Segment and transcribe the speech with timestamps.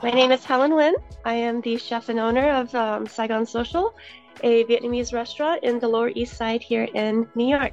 [0.00, 0.94] My name is Helen Nguyen.
[1.24, 3.96] I am the chef and owner of um, Saigon Social,
[4.44, 7.72] a Vietnamese restaurant in the Lower East Side here in New York.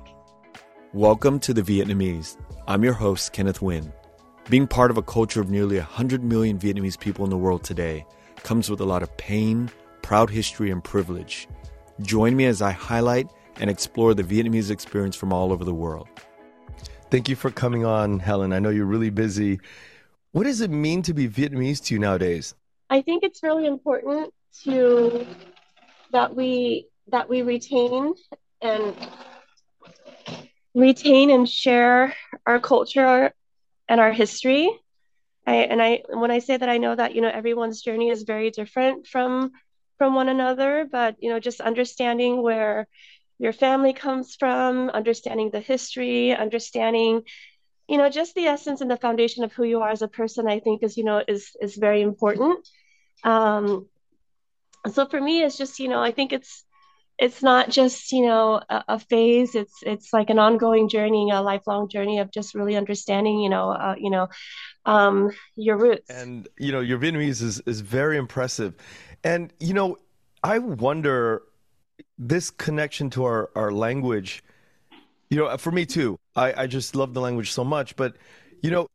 [0.91, 2.38] Welcome to The Vietnamese.
[2.67, 3.93] I'm your host, Kenneth Nguyen.
[4.49, 8.08] Being part of a culture of nearly 100 million Vietnamese people in the world today
[8.37, 9.69] comes with a lot of pain,
[10.01, 11.47] proud history, and privilege.
[12.01, 16.07] Join me as I highlight and explore the Vietnamese experience from all over the world.
[17.12, 18.52] Thank you for coming on, Helen.
[18.52, 19.59] I know you're really busy.
[20.36, 22.55] What does it mean to be Vietnamese to you nowadays?
[22.90, 24.34] I think it's really important
[24.66, 25.26] to
[26.12, 28.14] that we that we retain
[28.62, 28.94] and
[30.73, 32.14] retain and share
[32.45, 33.32] our culture
[33.88, 34.70] and our history.
[35.48, 38.23] I, and I when I say that I know that you know everyone's journey is
[38.23, 39.54] very different from
[39.98, 42.90] from one another, but you know just understanding where
[43.40, 47.22] your family comes from, understanding the history, understanding
[47.88, 50.48] you know just the essence and the foundation of who you are as a person
[50.48, 52.67] i think is you know is is very important.
[53.23, 53.88] Um
[54.91, 56.64] so for me it's just you know i think it's
[57.17, 59.55] it's not just you know a, a phase.
[59.55, 63.69] It's it's like an ongoing journey a lifelong journey of just really understanding you know
[63.69, 64.27] uh, you know
[64.86, 66.09] um your roots.
[66.09, 68.75] And you know your vietnamese is is very impressive.
[69.23, 69.97] And you know
[70.44, 71.44] i wonder
[72.17, 74.44] this connection to our our language
[75.30, 76.18] you know, for me too.
[76.36, 77.95] I, I just love the language so much.
[77.95, 78.16] But,
[78.62, 78.88] you know,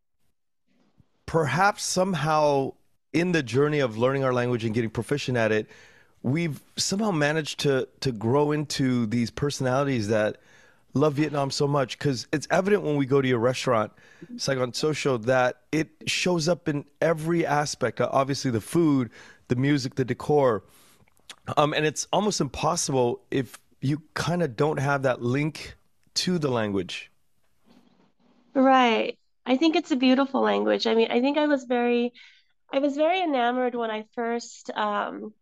[1.27, 2.75] perhaps somehow
[3.13, 5.69] in the journey of learning our language and getting proficient at it,
[6.23, 10.37] we've somehow managed to to grow into these personalities that
[10.93, 13.93] love Vietnam so much because it's evident when we go to your restaurant,
[14.37, 18.01] Saigon Social, that it shows up in every aspect.
[18.01, 19.11] Obviously, the food,
[19.49, 20.65] the music, the decor,
[21.57, 25.77] um, and it's almost impossible if you kind of don't have that link
[26.25, 27.11] to the language.
[28.55, 29.19] Right.
[29.47, 30.87] I think it's a beautiful language.
[30.87, 32.13] I mean, I think I was very,
[32.73, 35.33] I was very enamored when I first um,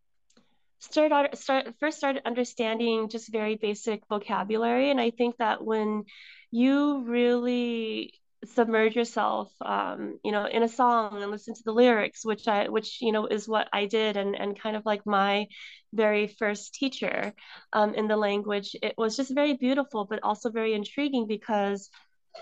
[0.79, 6.05] started start first started understanding just very basic vocabulary, and I think that when
[6.51, 12.25] you really submerge yourself um, you know in a song and listen to the lyrics
[12.25, 15.47] which i which you know is what i did and and kind of like my
[15.93, 17.33] very first teacher
[17.73, 21.91] um, in the language it was just very beautiful but also very intriguing because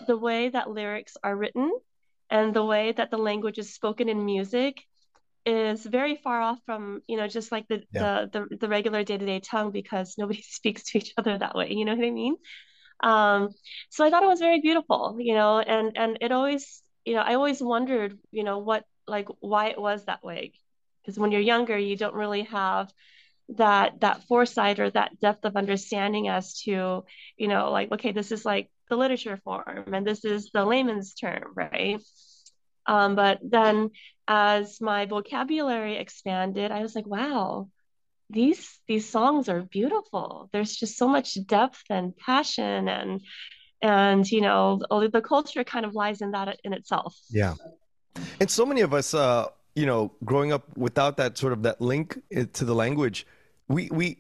[0.07, 1.73] the way that lyrics are written
[2.29, 4.83] and the way that the language is spoken in music
[5.47, 8.27] is very far off from you know just like the yeah.
[8.33, 11.85] the, the the regular day-to-day tongue because nobody speaks to each other that way you
[11.85, 12.37] know what i mean
[13.03, 13.51] um,
[13.91, 17.21] so I thought it was very beautiful, you know, and and it always, you know,
[17.21, 20.53] I always wondered, you know, what like why it was that way,
[21.03, 22.93] because when you're younger, you don't really have
[23.51, 27.05] that that foresight or that depth of understanding as to,
[27.37, 31.15] you know, like okay, this is like the literature form and this is the layman's
[31.15, 32.01] term, right?
[32.87, 33.91] Um, but then
[34.29, 37.69] as my vocabulary expanded, I was like, wow,
[38.31, 40.49] these these songs are beautiful.
[40.53, 43.21] There's just so much depth and passion and
[43.83, 47.17] and you know the culture kind of lies in that in itself.
[47.31, 47.55] Yeah.
[48.41, 51.81] And so many of us uh you know growing up without that sort of that
[51.81, 52.19] link
[52.55, 53.27] to the language
[53.69, 54.19] we we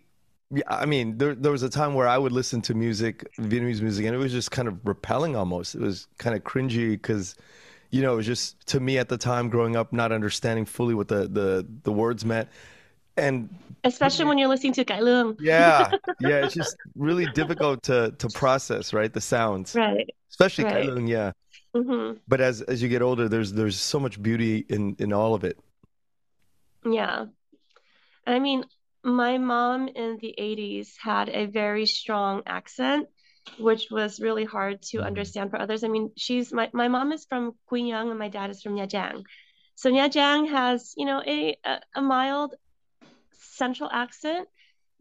[0.68, 4.06] I mean, there there was a time where I would listen to music, Vietnamese music,
[4.06, 5.74] and it was just kind of repelling almost.
[5.74, 7.34] It was kind of cringy because,
[7.90, 10.94] you know, it was just to me at the time growing up, not understanding fully
[10.94, 12.48] what the the the words meant
[13.16, 13.48] and
[13.84, 15.36] especially when you're listening to Cải Lương.
[15.40, 15.90] yeah,
[16.20, 19.12] yeah, it's just really difficult to to process, right?
[19.12, 20.08] The sounds, right?
[20.30, 20.84] Especially right.
[20.84, 21.32] Cải Lương, yeah.
[21.74, 22.18] Mm-hmm.
[22.28, 25.44] But as as you get older, there's there's so much beauty in in all of
[25.44, 25.58] it.
[26.84, 27.26] Yeah,
[28.26, 28.64] I mean,
[29.02, 33.08] my mom in the '80s had a very strong accent,
[33.58, 35.06] which was really hard to mm-hmm.
[35.06, 35.84] understand for others.
[35.84, 38.88] I mean, she's my my mom is from Nhơn and my dad is from Nha
[38.88, 39.24] Trang.
[39.74, 42.54] So Nha Trang has, you know, a, a, a mild
[43.56, 44.48] central accent,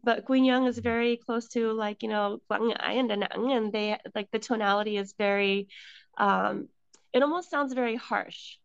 [0.02, 4.38] but Nhơn is very close to like you know Ngãi and and they like the
[4.38, 5.68] tonality is very,
[6.18, 6.68] um,
[7.12, 8.56] it almost sounds very harsh,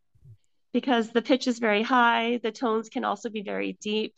[0.74, 2.40] because the pitch is very high.
[2.44, 4.14] The tones can also be very deep,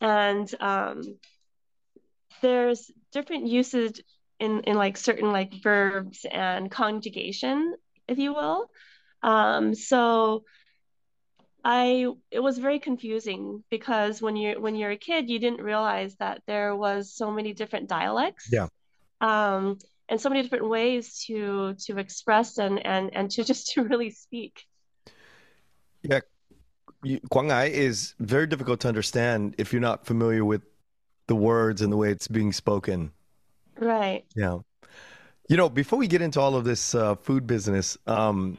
[0.00, 1.02] and um,
[2.40, 4.00] there's different usage
[4.38, 7.74] in in like certain like verbs and conjugation,
[8.08, 8.70] if you will.
[9.22, 10.42] Um, so
[11.64, 16.16] I it was very confusing because when you're when you're a kid, you didn't realize
[16.16, 18.48] that there was so many different dialects.
[18.50, 18.66] Yeah.
[19.20, 19.78] Um,
[20.08, 24.10] and so many different ways to to express and and and to just to really
[24.10, 24.66] speak.
[26.02, 26.20] Yeah,
[27.04, 30.62] Ngãi is very difficult to understand if you're not familiar with
[31.28, 33.12] the words and the way it's being spoken.
[33.78, 34.24] Right.
[34.34, 34.58] Yeah.
[35.48, 38.58] You know, before we get into all of this uh, food business, um,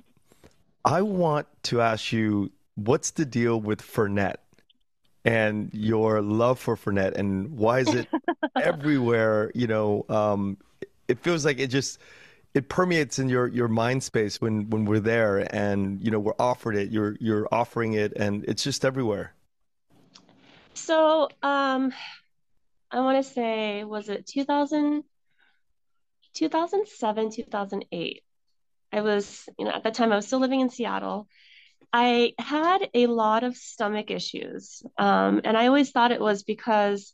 [0.86, 4.36] I want to ask you what's the deal with Fernet
[5.26, 8.08] and your love for Fernet and why is it
[8.62, 9.52] everywhere?
[9.54, 10.58] You know, um,
[11.08, 12.00] it feels like it just
[12.54, 16.34] it permeates in your your mind space when when we're there and you know we're
[16.40, 16.92] offered it.
[16.92, 19.34] You're you're offering it and it's just everywhere.
[20.74, 21.94] So, um,
[22.92, 25.04] I want to say, was it 2000,
[26.34, 28.24] 2007, 2008?
[28.92, 31.28] I was, you know, at that time I was still living in Seattle.
[31.94, 34.82] I had a lot of stomach issues.
[34.98, 37.14] Um, and I always thought it was because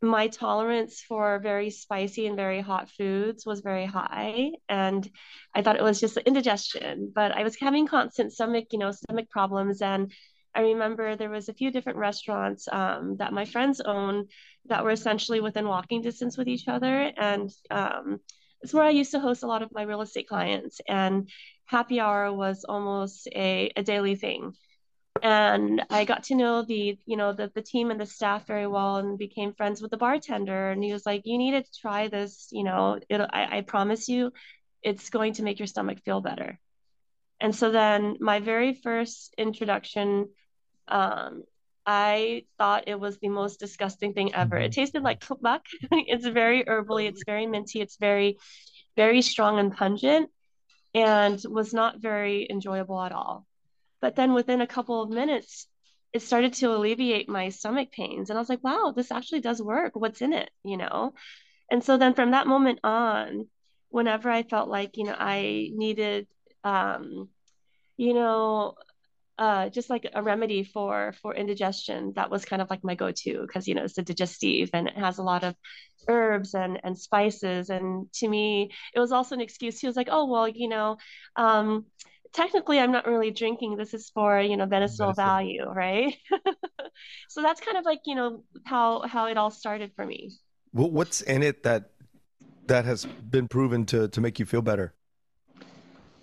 [0.00, 5.08] my tolerance for very spicy and very hot foods was very high and
[5.54, 9.30] i thought it was just indigestion but i was having constant stomach you know stomach
[9.30, 10.12] problems and
[10.56, 14.26] i remember there was a few different restaurants um, that my friends own
[14.66, 18.18] that were essentially within walking distance with each other and um,
[18.60, 21.28] it's where i used to host a lot of my real estate clients and
[21.66, 24.54] happy hour was almost a, a daily thing.
[25.22, 28.66] And I got to know the you know the the team and the staff very
[28.66, 30.70] well and became friends with the bartender.
[30.70, 34.08] And he was like you need to try this you know it I, I promise
[34.08, 34.32] you
[34.82, 36.58] it's going to make your stomach feel better.
[37.40, 40.28] And so then my very first introduction
[40.88, 41.44] um,
[41.84, 44.56] I thought it was the most disgusting thing ever.
[44.56, 45.60] It tasted like tteokbok.
[45.90, 48.38] it's very herbally, it's very minty, it's very,
[48.96, 50.30] very strong and pungent,
[50.94, 53.46] and was not very enjoyable at all.
[54.00, 55.66] But then within a couple of minutes,
[56.12, 58.28] it started to alleviate my stomach pains.
[58.28, 59.92] And I was like, wow, this actually does work.
[59.94, 60.50] What's in it?
[60.64, 61.14] You know?
[61.70, 63.48] And so then from that moment on,
[63.88, 66.26] whenever I felt like, you know, I needed,
[66.64, 67.28] um,
[67.96, 68.74] you know,
[69.42, 73.40] uh, just like a remedy for for indigestion, that was kind of like my go-to
[73.44, 75.56] because you know it's a digestive and it has a lot of
[76.06, 77.68] herbs and and spices.
[77.68, 79.80] And to me, it was also an excuse.
[79.80, 80.96] He was like, oh well, you know,
[81.34, 81.86] um,
[82.32, 83.76] technically I'm not really drinking.
[83.76, 86.14] This is for, you know, medicinal value, right?
[87.28, 90.30] so that's kind of like, you know, how how it all started for me.
[90.72, 91.90] Well, what's in it that
[92.68, 94.94] that has been proven to to make you feel better?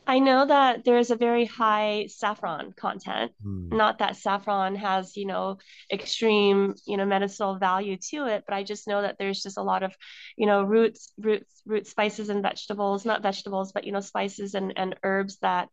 [0.09, 3.31] I know that there is a very high saffron content.
[3.43, 3.69] Hmm.
[3.69, 5.59] Not that saffron has, you know,
[5.93, 9.61] extreme, you know, medicinal value to it, but I just know that there's just a
[9.61, 9.95] lot of,
[10.35, 14.73] you know, roots, roots, root spices and vegetables, not vegetables, but you know, spices and
[14.75, 15.69] and herbs that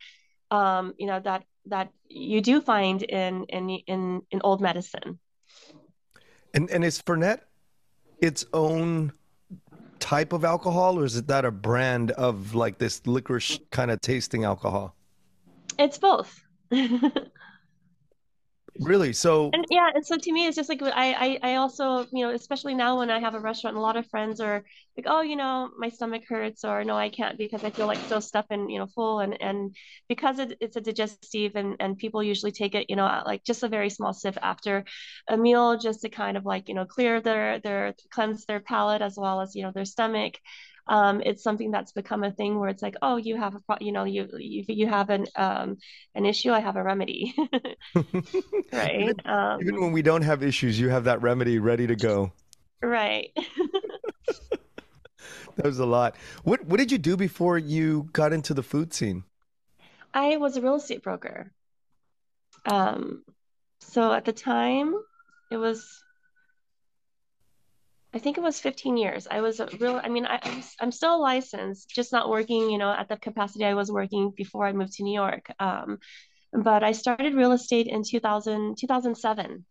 [0.50, 5.18] um, you know that that you do find in in in in old medicine.
[6.52, 7.40] And and is Fernet
[8.20, 9.12] its own
[9.98, 14.00] type of alcohol, or is it that a brand of like this licorice kind of
[14.00, 14.94] tasting alcohol?
[15.78, 16.42] It's both.
[18.80, 19.12] Really?
[19.12, 22.26] So and yeah, and so to me, it's just like I, I, I also, you
[22.26, 24.64] know, especially now when I have a restaurant, and a lot of friends are
[24.96, 27.98] like, oh, you know, my stomach hurts, or no, I can't because I feel like
[28.08, 29.74] so stuffed and you know full, and and
[30.08, 33.44] because it, it's a digestive, and and people usually take it, you know, uh, like
[33.44, 34.84] just a very small sip after
[35.28, 39.00] a meal, just to kind of like you know clear their their cleanse their palate
[39.00, 40.34] as well as you know their stomach
[40.88, 43.92] um, it's something that's become a thing where it's like, oh, you have a, you
[43.92, 45.78] know, you you you have an um,
[46.14, 47.34] an issue, I have a remedy,
[48.72, 49.00] right?
[49.00, 52.32] Even, um, even when we don't have issues, you have that remedy ready to go.
[52.82, 53.30] Right.
[55.56, 56.14] that was a lot.
[56.44, 59.24] What what did you do before you got into the food scene?
[60.14, 61.52] I was a real estate broker.
[62.64, 63.24] Um,
[63.80, 64.94] so at the time,
[65.50, 66.02] it was
[68.14, 69.26] I think it was 15 years.
[69.30, 70.40] I was a real, I mean, I,
[70.80, 74.66] I'm still licensed, just not working, you know, at the capacity I was working before
[74.66, 75.50] I moved to New York.
[75.58, 75.98] Um,
[76.52, 79.64] but I started real estate in 2000, 2007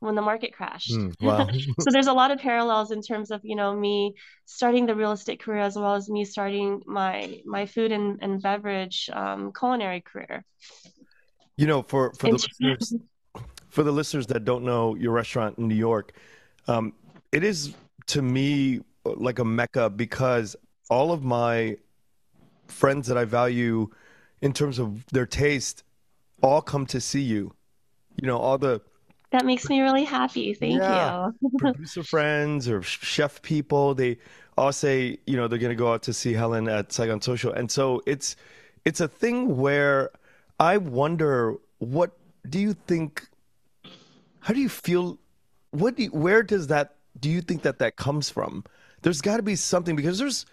[0.00, 0.92] when the market crashed.
[0.92, 1.48] Mm, wow.
[1.80, 4.14] so there's a lot of parallels in terms of, you know, me
[4.46, 8.40] starting the real estate career as well as me starting my, my food and, and
[8.40, 10.44] beverage um, culinary career.
[11.56, 12.94] You know, for, for the listeners,
[13.68, 16.12] for the listeners that don't know your restaurant in New York,
[16.66, 16.94] um,
[17.34, 17.74] it is
[18.06, 20.54] to me like a mecca because
[20.88, 21.76] all of my
[22.68, 23.90] friends that I value
[24.40, 25.82] in terms of their taste
[26.42, 27.52] all come to see you.
[28.22, 28.80] You know, all the
[29.32, 30.54] that makes me really happy.
[30.54, 31.50] Thank yeah, you.
[31.58, 34.18] producer friends or chef people, they
[34.56, 37.52] all say, you know, they're going to go out to see Helen at Saigon Social.
[37.52, 38.36] And so it's
[38.84, 40.10] it's a thing where
[40.60, 42.16] I wonder what
[42.48, 43.26] do you think
[44.38, 45.18] how do you feel
[45.72, 48.64] what do you, where does that do you think that that comes from?
[49.02, 50.46] There's got to be something because there's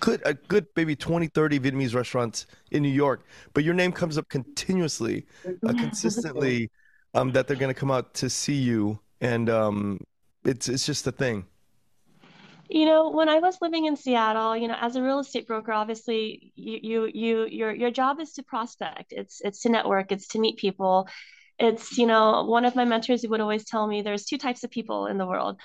[0.00, 3.24] good a good maybe 20 30 vietnamese restaurants in new york
[3.54, 5.24] but your name comes up continuously
[5.64, 6.70] uh, consistently
[7.14, 10.00] um, that they're going to come out to see you and um,
[10.44, 11.46] it's it's just a thing
[12.68, 15.72] You know, when I was living in Seattle, you know, as a real estate broker,
[15.72, 19.12] obviously you you you your your job is to prospect.
[19.12, 21.08] It's it's to network, it's to meet people.
[21.58, 24.70] It's, you know, one of my mentors would always tell me there's two types of
[24.70, 25.58] people in the world.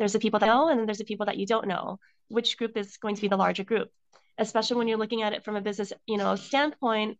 [0.00, 2.00] There's the people that know, and then there's the people that you don't know.
[2.26, 3.90] Which group is going to be the larger group?
[4.38, 7.18] Especially when you're looking at it from a business, you know, standpoint,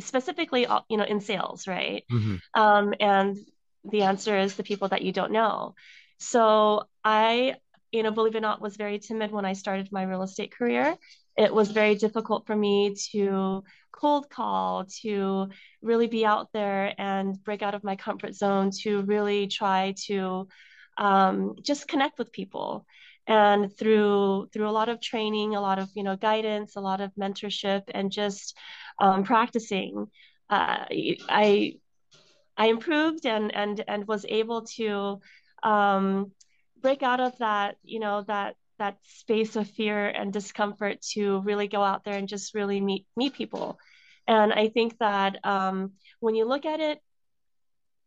[0.00, 2.04] specifically, uh, you know, in sales, right?
[2.10, 3.38] hmm Um, and
[3.84, 5.74] the answer is the people that you don't know.
[6.18, 7.56] So I,
[7.92, 10.52] you know, believe it or not, was very timid when I started my real estate
[10.52, 10.96] career.
[11.36, 15.48] It was very difficult for me to cold call, to
[15.82, 20.48] really be out there and break out of my comfort zone, to really try to
[20.96, 22.86] um, just connect with people.
[23.26, 27.00] And through through a lot of training, a lot of you know guidance, a lot
[27.00, 28.54] of mentorship, and just
[28.98, 30.08] um, practicing,
[30.50, 31.78] uh, I
[32.56, 35.20] I improved and and and was able to
[35.62, 36.32] um,
[36.80, 41.68] break out of that, you know, that that space of fear and discomfort to really
[41.68, 43.78] go out there and just really meet meet people.
[44.26, 46.98] And I think that um, when you look at it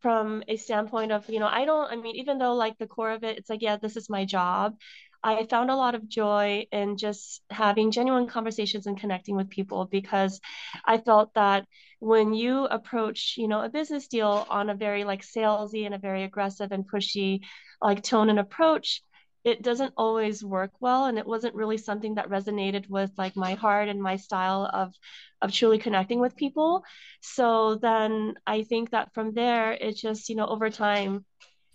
[0.00, 3.12] from a standpoint of, you know, I don't, I mean, even though like the core
[3.12, 4.76] of it, it's like, yeah, this is my job.
[5.22, 9.86] I found a lot of joy in just having genuine conversations and connecting with people
[9.86, 10.40] because
[10.84, 11.66] I felt that
[11.98, 15.98] when you approach, you know, a business deal on a very like salesy and a
[15.98, 17.40] very aggressive and pushy
[17.82, 19.02] like tone and approach,
[19.44, 21.06] it doesn't always work well.
[21.06, 24.94] And it wasn't really something that resonated with like my heart and my style of
[25.40, 26.84] of truly connecting with people.
[27.20, 31.24] So then I think that from there, it just, you know, over time,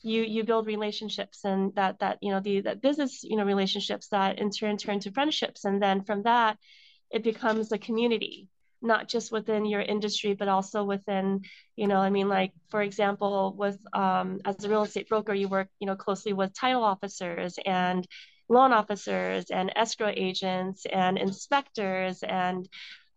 [0.03, 4.09] you you build relationships and that that you know the that business you know relationships
[4.09, 6.57] that in turn turn to friendships and then from that
[7.09, 8.49] it becomes a community
[8.83, 11.41] not just within your industry but also within
[11.75, 15.47] you know i mean like for example with um, as a real estate broker you
[15.47, 18.07] work you know closely with title officers and
[18.49, 22.67] loan officers and escrow agents and inspectors and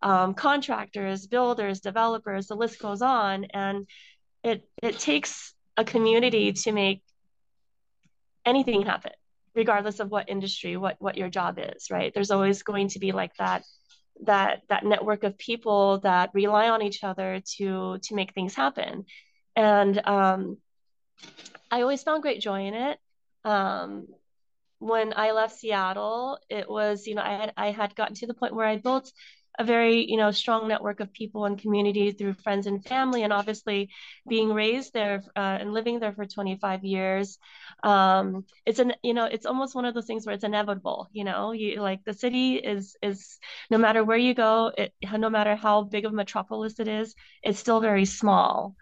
[0.01, 3.45] um, contractors builders developers the list goes on.
[3.45, 3.87] And
[4.43, 7.01] it it takes a community to make
[8.45, 9.11] anything happen
[9.55, 12.13] regardless of what industry what what your job is right?
[12.13, 13.63] There's always going to be like that
[14.23, 19.05] that that network of people that rely on each other to to make things happen.
[19.55, 20.57] And um,
[21.71, 22.99] i always found great joy in it.
[23.43, 24.07] Um,
[24.79, 28.33] when I left Seattle, it was, you know, I had I had gotten to the
[28.33, 29.11] point where I built
[29.57, 33.33] a very, you know, strong network of people and community through friends and family, and
[33.33, 33.89] obviously
[34.27, 37.37] being raised there uh, and living there for 25 years.
[37.83, 41.09] Um, it's an, you know, it's almost one of those things where it's inevitable.
[41.11, 45.29] You know, you like the city is is no matter where you go, it no
[45.29, 48.75] matter how big of a metropolis it is, it's still very small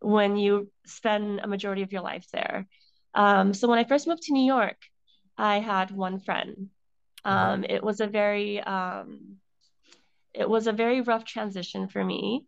[0.00, 2.66] when you spend a majority of your life there.
[3.14, 4.76] Um, so when I first moved to New York.
[5.38, 6.68] I had one friend.
[7.24, 9.38] Um, it was a very um,
[10.34, 12.46] it was a very rough transition for me.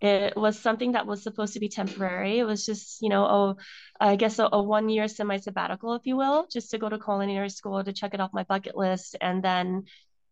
[0.00, 2.38] It was something that was supposed to be temporary.
[2.38, 3.56] It was just, you know, oh,
[4.00, 6.98] I guess a, a one year semi sabbatical, if you will, just to go to
[6.98, 9.84] culinary school to check it off my bucket list, and then,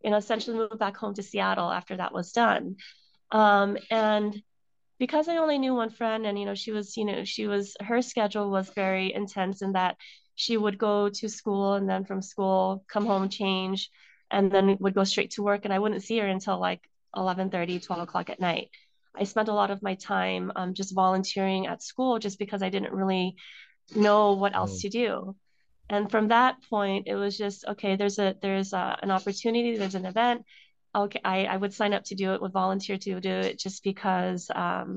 [0.03, 2.77] you know, essentially move back home to Seattle after that was done.
[3.31, 4.43] Um, and
[4.99, 7.77] because I only knew one friend and you know she was you know she was
[7.81, 9.97] her schedule was very intense in that
[10.37, 13.91] she would go to school and then from school come home change
[14.31, 16.81] and then would go straight to work and I wouldn't see her until like
[17.17, 18.71] 11:30 12 o'clock at night.
[19.15, 22.71] I spent a lot of my time um, just volunteering at school just because I
[22.71, 23.37] didn't really
[23.95, 25.37] know what else Oh, to do.
[25.91, 29.95] And from that point it was just okay there's a there's a, an opportunity there's
[29.97, 30.45] an event.
[30.95, 33.83] Okay I, I would sign up to do it would volunteer to do it just
[33.85, 34.97] because um,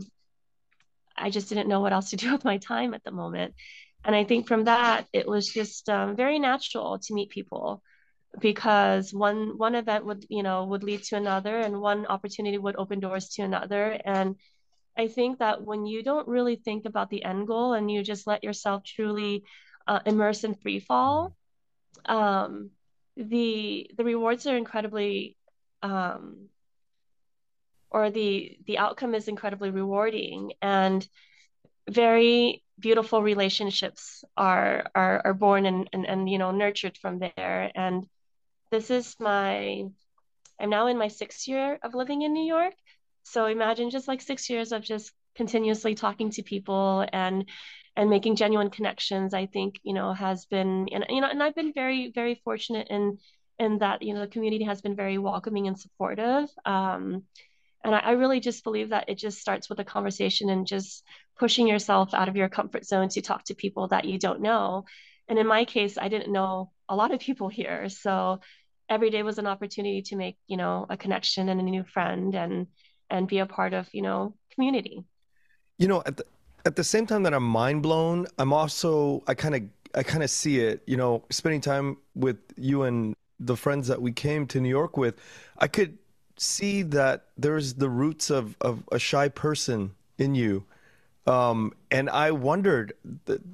[1.17, 3.55] I just didn't know what else to do with my time at the moment.
[4.03, 7.81] And I think from that, it was just um, very natural to meet people
[8.39, 12.75] because one one event would you know would lead to another, and one opportunity would
[12.77, 13.99] open doors to another.
[14.05, 14.35] And
[14.97, 18.27] I think that when you don't really think about the end goal and you just
[18.27, 19.43] let yourself truly
[19.87, 21.35] uh, immerse in free fall,
[22.05, 22.71] um,
[23.17, 25.37] the the rewards are incredibly
[25.83, 26.49] um,
[27.91, 31.07] or the the outcome is incredibly rewarding and
[31.89, 37.71] very beautiful relationships are are, are born and, and and you know nurtured from there
[37.75, 38.05] and
[38.75, 39.85] this is my
[40.59, 42.73] i'm now in my sixth year of living in new york
[43.23, 47.45] so imagine just like six years of just continuously talking to people and
[47.95, 51.55] and making genuine connections i think you know has been and you know and i've
[51.55, 53.17] been very very fortunate in
[53.59, 57.23] in that you know the community has been very welcoming and supportive um,
[57.85, 61.03] and I, I really just believe that it just starts with a conversation and just
[61.39, 64.85] pushing yourself out of your comfort zone to talk to people that you don't know.
[65.29, 67.87] And in my case, I didn't know a lot of people here.
[67.89, 68.39] So
[68.89, 72.35] every day was an opportunity to make, you know, a connection and a new friend
[72.35, 72.67] and
[73.09, 75.03] and be a part of, you know, community.
[75.77, 76.25] You know, at the
[76.65, 79.63] at the same time that I'm mind blown, I'm also I kind of
[79.95, 84.01] I kind of see it, you know, spending time with you and the friends that
[84.01, 85.15] we came to New York with,
[85.57, 85.97] I could
[86.37, 90.65] see that there's the roots of, of a shy person in you.
[91.27, 92.93] Um, and I wondered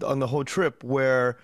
[0.04, 1.38] on the whole trip where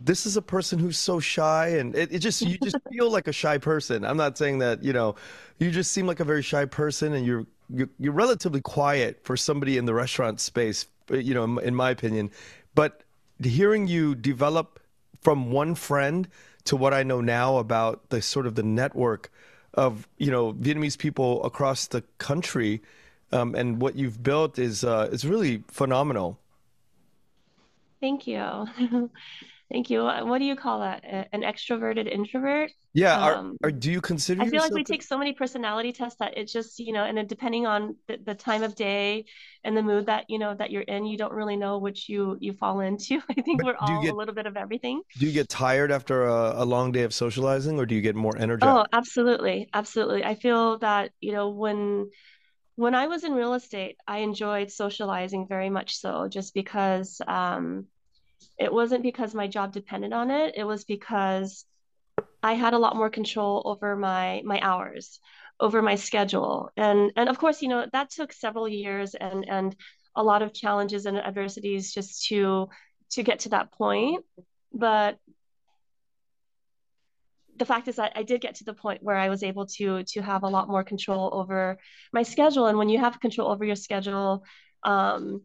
[0.00, 3.28] this is a person who's so shy and it, it just you just feel like
[3.28, 4.04] a shy person.
[4.04, 5.16] I'm not saying that, you know,
[5.58, 9.36] you just seem like a very shy person and you're you're, you're relatively quiet for
[9.36, 12.30] somebody in the restaurant space, you know, in, in my opinion.
[12.74, 13.02] But
[13.42, 14.80] hearing you develop
[15.20, 16.28] from one friend
[16.64, 19.30] to what I know now about the sort of the network
[19.74, 22.82] of you know Vietnamese people across the country,
[23.32, 26.38] um, and what you've built is uh, is really phenomenal.
[28.00, 28.66] Thank you.
[29.70, 30.04] Thank you.
[30.04, 31.04] What do you call that?
[31.04, 32.72] An extroverted introvert?
[32.94, 33.18] Yeah.
[33.18, 34.40] Are, um, are do you consider?
[34.40, 37.28] I feel like we take so many personality tests that it just you know, and
[37.28, 39.26] depending on the, the, time of day
[39.64, 42.38] and the mood that you know that you're in, you don't really know which you
[42.40, 43.20] you fall into.
[43.28, 45.02] I think we're all get, a little bit of everything.
[45.18, 48.16] Do you get tired after a, a long day of socializing, or do you get
[48.16, 48.66] more energy?
[48.66, 50.24] Oh, absolutely, absolutely.
[50.24, 52.10] I feel that you know when
[52.76, 57.20] when I was in real estate, I enjoyed socializing very much so, just because.
[57.26, 57.86] Um,
[58.58, 60.54] it wasn't because my job depended on it.
[60.56, 61.64] It was because
[62.42, 65.20] I had a lot more control over my my hours,
[65.60, 66.70] over my schedule.
[66.76, 69.76] And and of course, you know, that took several years and and
[70.16, 72.68] a lot of challenges and adversities just to
[73.10, 74.24] to get to that point.
[74.72, 75.18] But
[77.56, 80.04] the fact is that I did get to the point where I was able to
[80.04, 81.78] to have a lot more control over
[82.12, 82.66] my schedule.
[82.66, 84.44] And when you have control over your schedule,
[84.84, 85.42] um,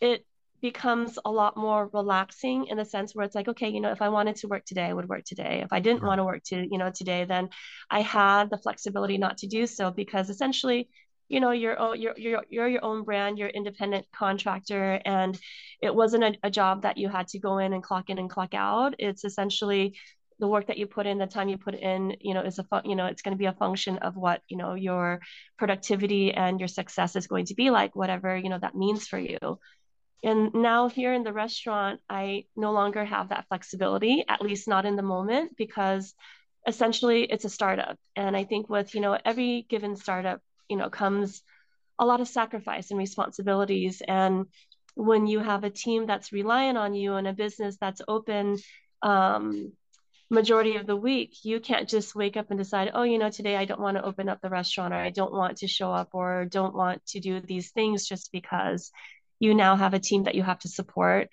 [0.00, 0.24] it
[0.60, 4.02] becomes a lot more relaxing in the sense where it's like okay you know if
[4.02, 5.60] i wanted to work today i would work today.
[5.64, 7.48] If i didn't want to work to you know today then
[7.90, 10.88] i had the flexibility not to do so because essentially
[11.28, 15.38] you know you're you're you're, you're your own brand you're independent contractor and
[15.82, 18.30] it wasn't a, a job that you had to go in and clock in and
[18.30, 18.94] clock out.
[18.98, 19.96] It's essentially
[20.40, 22.64] the work that you put in the time you put in you know is a
[22.64, 25.20] fun, you know it's going to be a function of what you know your
[25.58, 29.18] productivity and your success is going to be like whatever you know that means for
[29.18, 29.38] you
[30.22, 34.84] and now here in the restaurant, I no longer have that flexibility, at least not
[34.84, 36.14] in the moment, because
[36.66, 37.96] essentially it's a startup.
[38.16, 41.42] And I think with, you know, every given startup, you know, comes
[41.98, 44.02] a lot of sacrifice and responsibilities.
[44.06, 44.46] And
[44.94, 48.58] when you have a team that's reliant on you and a business that's open
[49.02, 49.72] um,
[50.30, 53.56] majority of the week, you can't just wake up and decide, oh, you know, today
[53.56, 56.08] I don't want to open up the restaurant or I don't want to show up
[56.12, 58.90] or don't want to do these things just because
[59.40, 61.28] you now have a team that you have to support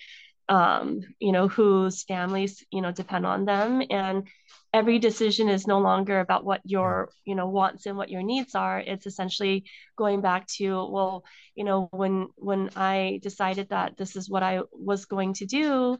[0.48, 3.82] um, you know whose families you know depend on them.
[3.90, 4.28] And
[4.74, 8.56] every decision is no longer about what your you know wants and what your needs
[8.56, 8.80] are.
[8.80, 9.66] It's essentially
[9.98, 11.24] going back to well
[11.56, 15.98] you know when when i decided that this is what i was going to do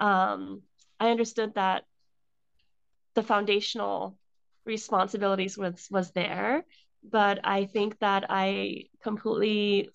[0.00, 0.62] um,
[1.00, 1.84] i understood that
[3.14, 4.18] the foundational
[4.66, 6.64] responsibilities was was there.
[7.08, 9.90] But i think that i completely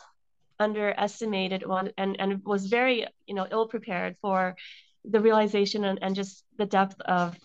[0.62, 4.56] underestimated one and, and was very, you know, ill prepared for
[5.06, 7.36] the realization and, and just the depth of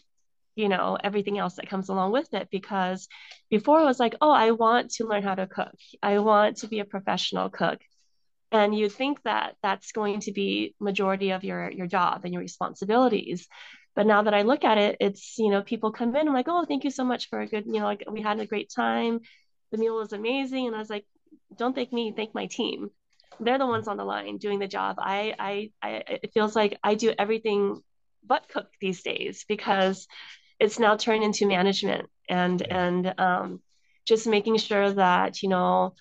[0.57, 2.49] you know everything else that comes along with it.
[2.51, 3.09] Because
[3.51, 5.75] before it was like oh i want to learn how to cook.
[6.03, 7.79] I want to be a professional cook.
[8.53, 12.43] And you think that that's going to be majority of your your job and your
[12.43, 13.47] responsibilities.
[13.95, 16.49] But now that i look at it it's you know people come in i'm like
[16.49, 18.71] oh thank you so much for a good you know like we had a great
[18.75, 19.21] time.
[19.73, 20.67] The meal was amazing.
[20.67, 21.07] And i was like
[21.59, 22.91] don't thank me thank my team
[23.41, 24.97] they're the ones on the line doing the job.
[24.99, 25.91] I, I, I,
[26.23, 27.83] it feels like I do everything
[28.27, 30.07] but cook these days because
[30.59, 33.61] it's now turned into management and and um,
[34.05, 35.95] just making sure that you know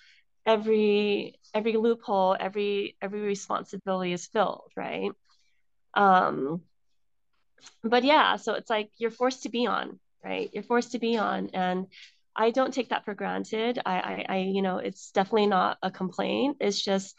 [0.46, 5.10] every every loophole, every every responsibility is filled, right?
[5.94, 6.62] Um,
[7.82, 10.50] but yeah, so it's like you're forced to be on, right?
[10.52, 11.86] You're forced to be on, and
[12.36, 13.80] I don't take that for granted.
[13.84, 16.58] I, I, I, you know, it's definitely not a complaint.
[16.60, 17.16] It's just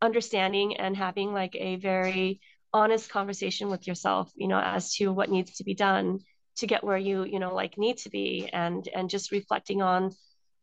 [0.00, 2.40] understanding and having like a very
[2.72, 6.20] honest conversation with yourself, you know, as to what needs to be done
[6.56, 10.10] to get where you, you know, like need to be, and and just reflecting on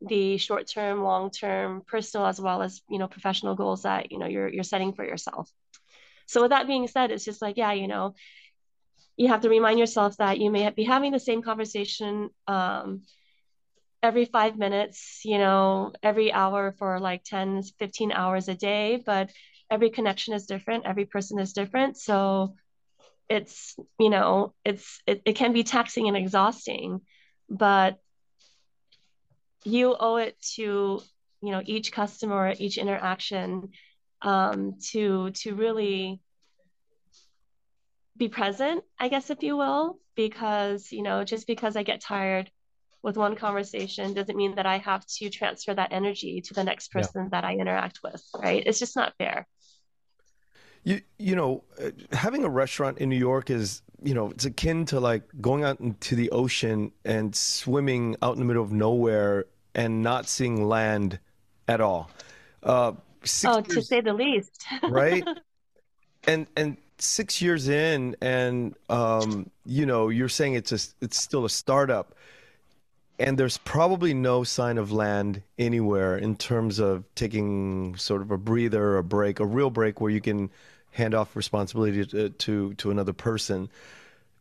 [0.02, 4.18] the short term, long term, personal as well as you know professional goals that you
[4.18, 5.50] know you're you're setting for yourself.
[6.26, 8.16] So with that being said, it's just like yeah, you know,
[9.18, 13.04] you have to remind yourself that you may be having the same conversation um,
[14.04, 19.32] every five minutes, you know, every hour for like 10, 15 hours a day, but
[19.72, 20.86] every connection is different.
[20.86, 21.98] Every person is different.
[21.98, 22.56] So
[23.30, 27.02] it's you know it's it, it can be taxing and exhausting
[27.50, 28.00] but
[29.64, 31.02] you owe it to
[31.42, 33.70] you know each customer each interaction
[34.22, 36.20] um, to to really
[38.18, 42.52] be present i guess if you will because you know just because i get tired
[43.04, 46.92] with one conversation doesn't mean that i have to transfer that energy to the next
[46.92, 47.30] person yeah.
[47.30, 49.48] that i interact with right it's just not fair
[50.84, 54.86] you you know, uh, having a restaurant in New York is you know it's akin
[54.88, 59.46] to like going out into the ocean and swimming out in the middle of nowhere
[59.76, 61.20] and not seeing land
[61.68, 62.10] at all.
[62.62, 62.92] Uh,
[63.46, 64.66] oh, years, to say the least.
[64.90, 65.24] right.
[66.28, 71.46] And and six years in, and um, you know, you're saying it's a, it's still
[71.46, 72.16] a startup,
[73.20, 78.38] and there's probably no sign of land anywhere in terms of taking sort of a
[78.38, 80.50] breather, a break, a real break where you can
[80.92, 83.70] hand off responsibility to, to, to another person.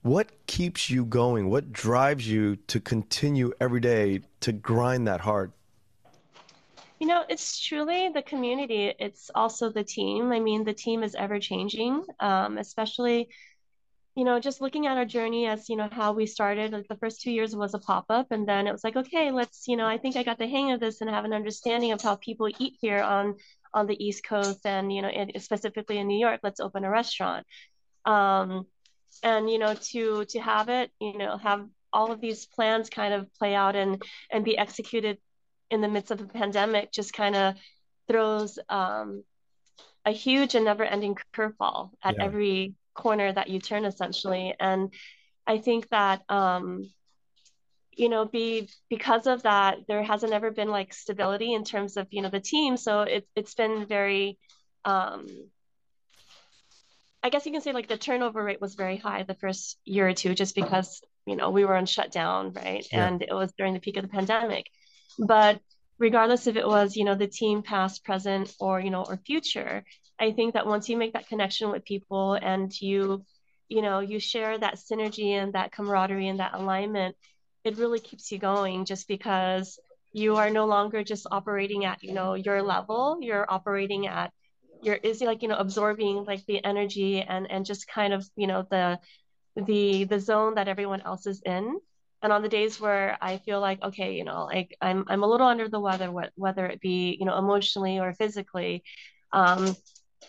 [0.02, 1.48] What keeps you going?
[1.48, 5.52] What drives you to continue every day to grind that hard?
[6.98, 8.94] You know, it's truly the community.
[8.98, 10.32] It's also the team.
[10.32, 13.28] I mean, the team is ever changing, um, especially,
[14.14, 16.72] you know, just looking at our journey as, you know, how we started.
[16.72, 18.26] Like the first two years was a pop up.
[18.30, 20.72] And then it was like, okay, let's, you know, I think I got the hang
[20.72, 23.36] of this and have an understanding of how people eat here on
[23.74, 27.46] on the East Coast and you know specifically in New York, let's open a restaurant.
[28.04, 28.66] Um,
[29.22, 33.14] and you know to to have it, you know, have all of these plans kind
[33.14, 35.18] of play out and and be executed
[35.70, 37.54] in the midst of a pandemic just kind of
[38.08, 39.24] throws um,
[40.04, 42.24] a huge and never-ending curveball at yeah.
[42.24, 44.54] every corner that you turn essentially.
[44.58, 44.92] And
[45.46, 46.88] i think that um,
[47.96, 52.06] you know be because of that there hasn't ever been like stability in terms of
[52.10, 52.76] you know the team.
[52.76, 54.38] So it, it's been very
[54.84, 55.26] um
[57.22, 60.08] i guess you can say like the turnover rate was very high the first year
[60.08, 62.86] or two just because you know we were on shutdown right?
[62.90, 63.06] Yeah.
[63.06, 64.66] and it was during the peak of the pandemic.
[65.18, 65.60] But
[65.98, 69.84] regardless if it was you know the team past present or you know or future
[70.22, 73.24] i think that once you make that connection with people and you
[73.68, 77.16] you know you share that synergy and that camaraderie and that alignment
[77.64, 79.78] it really keeps you going just because
[80.12, 83.18] you are no longer just operating at you know your level.
[83.20, 84.32] You're operating at
[84.82, 88.46] you're is like you know absorbing like the energy and and just kind of you
[88.46, 88.98] know the
[89.56, 91.78] the the zone that everyone else is in.
[92.24, 95.26] And on the days where i feel like okay you know like i'm i'm a
[95.26, 98.84] little under the weather what, whether it be you know emotionally or physically
[99.32, 99.74] um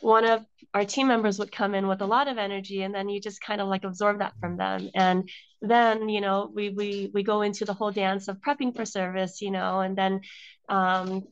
[0.02, 3.10] one of our team members would come in with a lot of energy and then
[3.10, 4.90] you just kind of like absorb that from them.
[4.96, 5.30] And
[5.64, 9.42] then you know we we we go into the whole dance of prepping for service
[9.42, 10.20] you know and then
[10.68, 11.24] um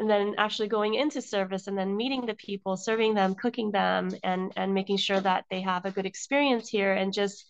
[0.00, 4.10] and then actually going into service and then meeting the people serving them cooking them
[4.24, 7.46] and and making sure that they have a good experience here and just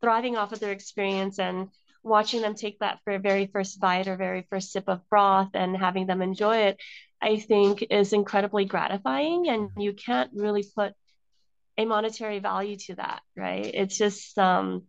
[0.00, 1.68] thriving off of their experience and
[2.08, 5.50] watching them take that for a very first bite or very first sip of broth
[5.54, 6.80] and having them enjoy it
[7.20, 10.94] I think is incredibly gratifying and you can't really put
[11.76, 13.66] a monetary value to that, right?
[13.72, 14.84] It's just um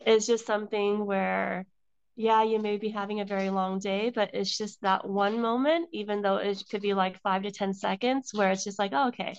[0.00, 1.66] it's just something where
[2.14, 5.88] yeah, you may be having a very long day, but it's just that one moment,
[5.92, 9.08] even though it could be like five to 10 seconds, where it's just like, oh,
[9.08, 9.34] okay,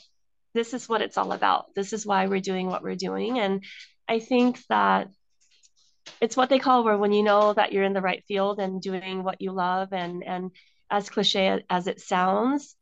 [0.55, 1.75] this is what it's all about.
[1.75, 3.37] This is why we're doing what we're doing.
[3.37, 3.63] And
[4.09, 5.09] I think that
[6.21, 8.81] it's what they call where when you know that you're in the right field and
[8.81, 10.51] doing what you love and and
[10.89, 12.75] as cliche as it sounds,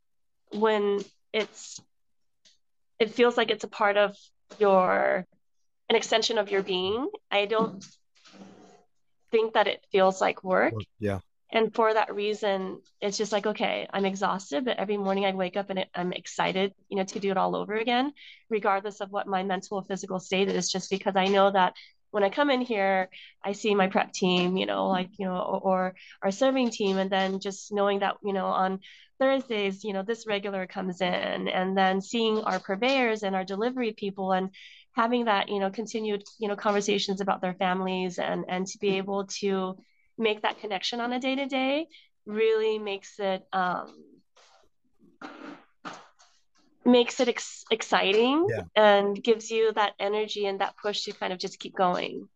[0.52, 1.00] when
[1.32, 1.80] it's
[2.98, 4.16] it feels like it's a part of
[4.58, 5.26] your
[5.88, 7.08] an extension of your being.
[7.30, 7.84] I don't
[9.30, 10.74] think that it feels like work.
[10.98, 11.20] Yeah.
[11.54, 15.58] And for that reason, it's just like, okay, I'm exhausted, but every morning I wake
[15.58, 18.14] up and I'm excited, you know, to do it all over again,
[18.48, 21.74] regardless of what my mental or physical state is, just because I know that
[22.12, 23.08] when I come in here,
[23.42, 26.98] I see my prep team, you know, like, you know, or, or, our serving team.
[26.98, 28.80] And then just knowing that, you know, on
[29.18, 33.92] Thursdays, you know, this regular comes in and then seeing our purveyors and our delivery
[33.92, 34.50] people and
[34.92, 38.98] having that, you know, continued, you know, conversations about their families and, and to be
[38.98, 39.76] able to
[40.18, 41.86] make that connection on a day to day
[42.26, 44.04] really makes it, um,
[46.84, 48.62] makes it ex- exciting yeah.
[48.74, 52.28] and gives you that energy and that push to kind of just keep going.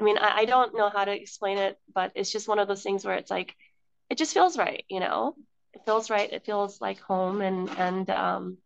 [0.00, 2.68] I mean, I, I don't know how to explain it, but it's just one of
[2.68, 3.54] those things where it's like,
[4.10, 5.36] it just feels right, you know?
[5.72, 6.32] It feels right.
[6.32, 7.40] It feels like home.
[7.40, 8.58] And, and, um,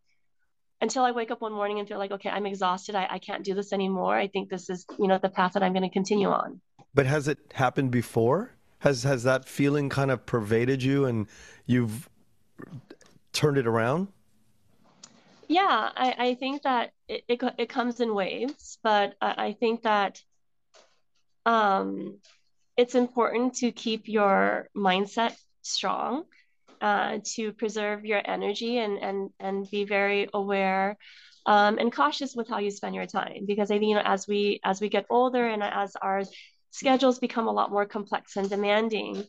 [0.81, 2.94] until I wake up one morning and feel like, okay, I'm exhausted.
[2.94, 4.16] I, I can't do this anymore.
[4.16, 6.61] I think this is, you know, the path that I'm going to continue on.
[6.94, 8.53] But has it happened before?
[8.81, 11.29] Has, has that feeling kind of pervaded you and
[11.64, 12.09] you've
[13.33, 14.09] turned it around?
[15.48, 19.82] Yeah, I, I think that it, it, it comes in waves, but I, I think
[19.82, 20.20] that
[21.44, 22.18] um,
[22.76, 26.24] it's important to keep your mindset strong,
[26.80, 30.96] uh, to preserve your energy and and and be very aware
[31.46, 33.44] um, and cautious with how you spend your time.
[33.46, 36.22] Because I think you know as we as we get older and as our
[36.70, 39.24] schedules become a lot more complex and demanding,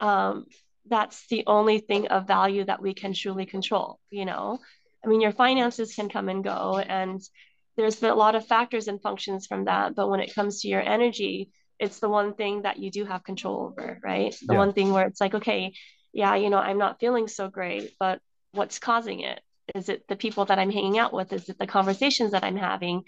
[0.00, 0.46] um,
[0.88, 4.00] that's the only thing of value that we can truly control.
[4.10, 4.58] You know,
[5.04, 7.20] I mean, your finances can come and go, and
[7.76, 9.94] there's a lot of factors and functions from that.
[9.94, 13.22] But when it comes to your energy, it's the one thing that you do have
[13.22, 14.34] control over, right?
[14.46, 14.58] The Yeah.
[14.58, 15.72] one thing where it's like, okay,
[16.12, 18.20] yeah, you know, I'm not feeling so great, but
[18.52, 19.40] what's causing it?
[19.74, 21.32] Is it the people that I'm hanging out with?
[21.32, 23.02] Is it the conversations that I'm having?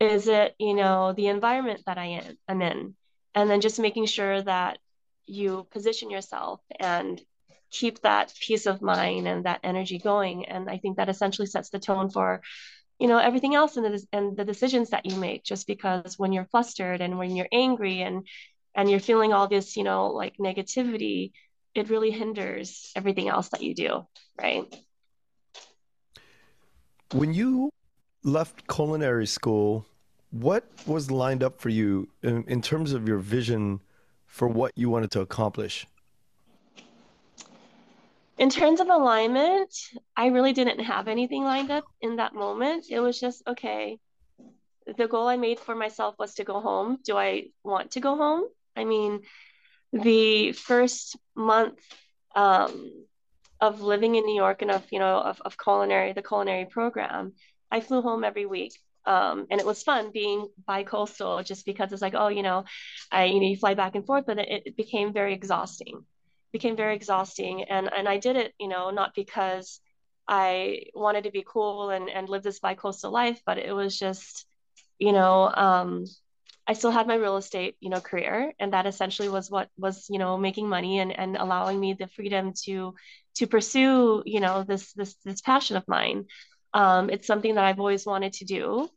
[0.00, 2.96] Is it, you know, the environment that I am I'm in?
[3.34, 4.78] And then just making sure that
[5.26, 7.20] you position yourself and
[7.70, 10.46] keep that peace of mind and that energy going.
[10.46, 12.42] And I think that essentially sets the tone for
[12.98, 16.32] you know everything else in the and the decisions that you make just because when
[16.32, 18.26] you're flustered and when you're angry and
[18.74, 21.32] and you're feeling all this you know like negativity
[21.74, 24.06] it really hinders everything else that you do
[24.38, 24.66] right
[27.12, 27.72] When you
[28.22, 29.84] left culinary school,
[30.30, 33.80] what was lined up for you in, in terms of your vision
[34.26, 35.88] for what you wanted to accomplish?
[38.40, 39.72] In terms of alignment
[40.16, 43.98] i really didn't have anything lined up in that moment it was just okay
[44.98, 48.16] the goal i made for myself was to go home do i want to go
[48.16, 48.44] home
[48.76, 49.20] i mean
[49.92, 51.78] the first month
[52.34, 53.04] um,
[53.60, 57.32] of living in New York and of you know of, of culinary the culinary program,
[57.70, 58.72] I flew home every week.
[59.06, 62.64] Um, and it was fun being bi-coastal just because it's like, oh, you know,
[63.10, 66.04] I you know you fly back and forth, but it, it became very exhausting.
[66.52, 67.64] Became very exhausting.
[67.64, 69.80] And and I did it, you know, not because
[70.28, 74.46] I wanted to be cool and, and live this bi-coastal life, but it was just,
[74.98, 76.04] you know, um,
[76.66, 80.06] I still had my real estate, you know, career, and that essentially was what was,
[80.08, 82.94] you know, making money and and allowing me the freedom to
[83.36, 86.26] to pursue, you know, this this this passion of mine.
[86.72, 88.88] Um, it's something that I've always wanted to do.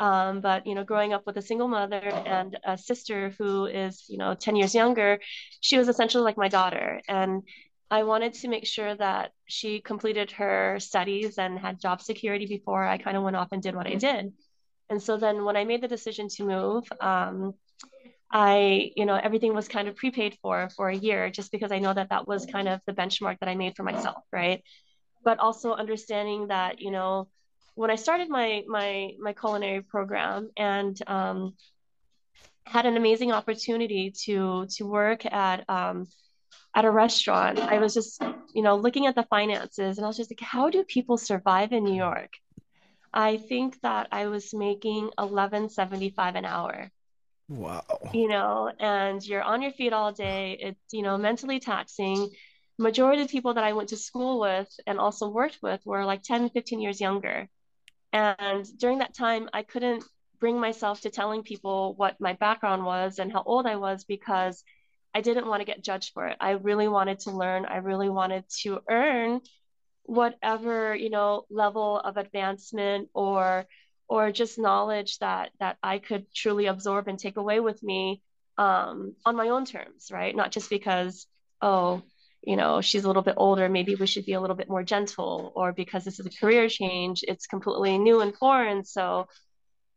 [0.00, 4.06] Um, but you know, growing up with a single mother and a sister who is,
[4.08, 5.20] you know, 10 years younger,
[5.60, 7.02] she was essentially like my daughter.
[7.06, 7.42] And
[7.90, 12.82] I wanted to make sure that she completed her studies and had job security before
[12.82, 14.32] I kind of went off and did what I did.
[14.88, 17.52] And so then when I made the decision to move, um,
[18.32, 21.78] I, you know, everything was kind of prepaid for for a year just because I
[21.78, 24.62] know that that was kind of the benchmark that I made for myself, right?
[25.22, 27.28] But also understanding that, you know,
[27.80, 31.54] when I started my my my culinary program and um,
[32.66, 36.06] had an amazing opportunity to to work at um,
[36.74, 38.22] at a restaurant, I was just,
[38.54, 41.72] you know, looking at the finances and I was just like, how do people survive
[41.72, 42.32] in New York?
[43.14, 46.90] I think that I was making 11.75 an hour
[47.48, 47.82] Wow.
[48.12, 50.56] you know, and you're on your feet all day.
[50.60, 52.28] It's, you know, mentally taxing.
[52.78, 56.04] Majority of the people that I went to school with and also worked with were
[56.04, 57.48] like 10, 15 years younger.
[58.12, 60.04] And during that time, I couldn't
[60.40, 64.64] bring myself to telling people what my background was and how old I was because
[65.14, 66.36] I didn't want to get judged for it.
[66.40, 67.66] I really wanted to learn.
[67.66, 69.40] I really wanted to earn
[70.04, 73.66] whatever you know level of advancement or
[74.08, 78.22] or just knowledge that that I could truly absorb and take away with me
[78.58, 80.34] um, on my own terms, right?
[80.34, 81.26] Not just because
[81.62, 82.02] oh
[82.42, 84.82] you know she's a little bit older, maybe we should be a little bit more
[84.82, 89.26] gentle, or because this is a career change, it's completely new and foreign, so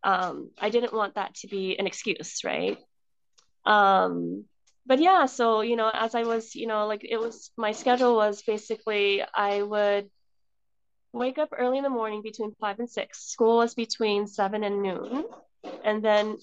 [0.03, 2.77] um, I didn't want that to be an excuse, right?
[3.65, 4.45] Um,
[4.85, 8.15] but yeah, so you know, as I was, you know, like it was my schedule
[8.15, 10.09] was basically I would
[11.13, 13.23] wake up early in the morning between five and six.
[13.23, 15.23] School was between seven and noon.
[15.85, 16.37] And then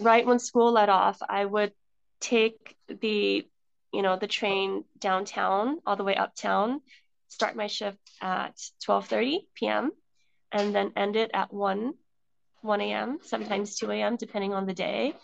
[0.00, 1.72] right when school let off, I would
[2.20, 3.46] take the,
[3.94, 6.80] you know, the train downtown all the way uptown,
[7.28, 9.92] start my shift at 12:30 p.m.
[10.52, 11.94] and then end it at 1
[12.62, 15.14] 1 a.m., sometimes 2 a.m., depending on the day.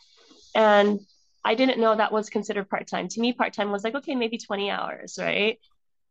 [0.54, 1.00] And
[1.44, 3.09] I didn't know that was considered part-time.
[3.09, 5.59] To me, part-time was like, okay, maybe 20 hours, right?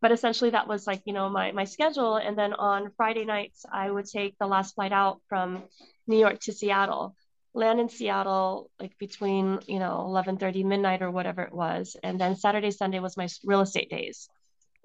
[0.01, 3.65] but essentially that was like you know my my schedule and then on friday nights
[3.71, 5.63] i would take the last flight out from
[6.07, 7.15] new york to seattle
[7.53, 12.35] land in seattle like between you know 11:30 midnight or whatever it was and then
[12.35, 14.29] saturday sunday was my real estate days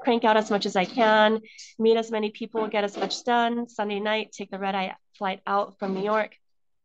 [0.00, 1.40] crank out as much as i can
[1.78, 5.40] meet as many people get as much done sunday night take the red eye flight
[5.46, 6.36] out from new york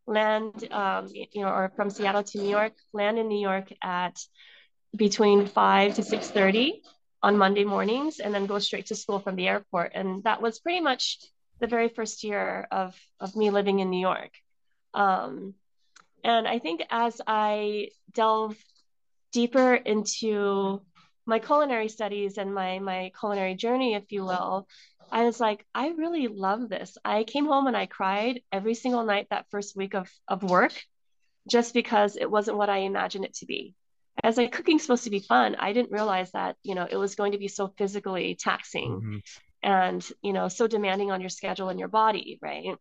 [0.05, 4.19] land um, you know or from seattle to new york land in new york at
[4.95, 6.81] between 5 to 6.30
[7.23, 10.59] on monday mornings and then go straight to school from the airport and that was
[10.59, 11.19] pretty much
[11.59, 14.31] the very first year of of me living in New York.
[14.93, 15.53] Um,
[16.23, 18.57] and I think as I delve
[19.31, 20.81] deeper into
[21.25, 24.67] my culinary studies and my my culinary journey, if you will,
[25.11, 26.97] I was like, I really love this.
[27.05, 30.73] I came home and I cried every single night that first week of of work,
[31.47, 33.75] just because it wasn't what I imagined it to be.
[34.23, 37.15] As like cooking's supposed to be fun, I didn't realize that you know it was
[37.15, 39.17] going to be so physically taxing, mm-hmm.
[39.63, 42.75] and you know so demanding on your schedule and your body, right?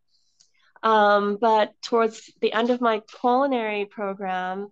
[0.83, 4.71] Um, but towards the end of my culinary program,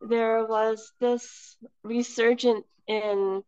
[0.00, 3.42] there was this resurgent in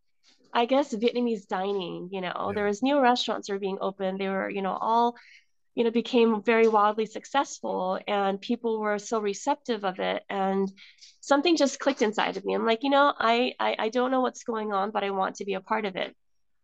[0.53, 2.53] I guess Vietnamese dining, you know, yeah.
[2.55, 4.19] there was new restaurants that were being opened.
[4.19, 5.17] They were, you know, all,
[5.75, 10.25] you know, became very wildly successful and people were so receptive of it.
[10.29, 10.71] And
[11.21, 12.55] something just clicked inside of me.
[12.55, 15.37] I'm like, you know, I, I, I don't know what's going on, but I want
[15.37, 16.17] to be a part of it.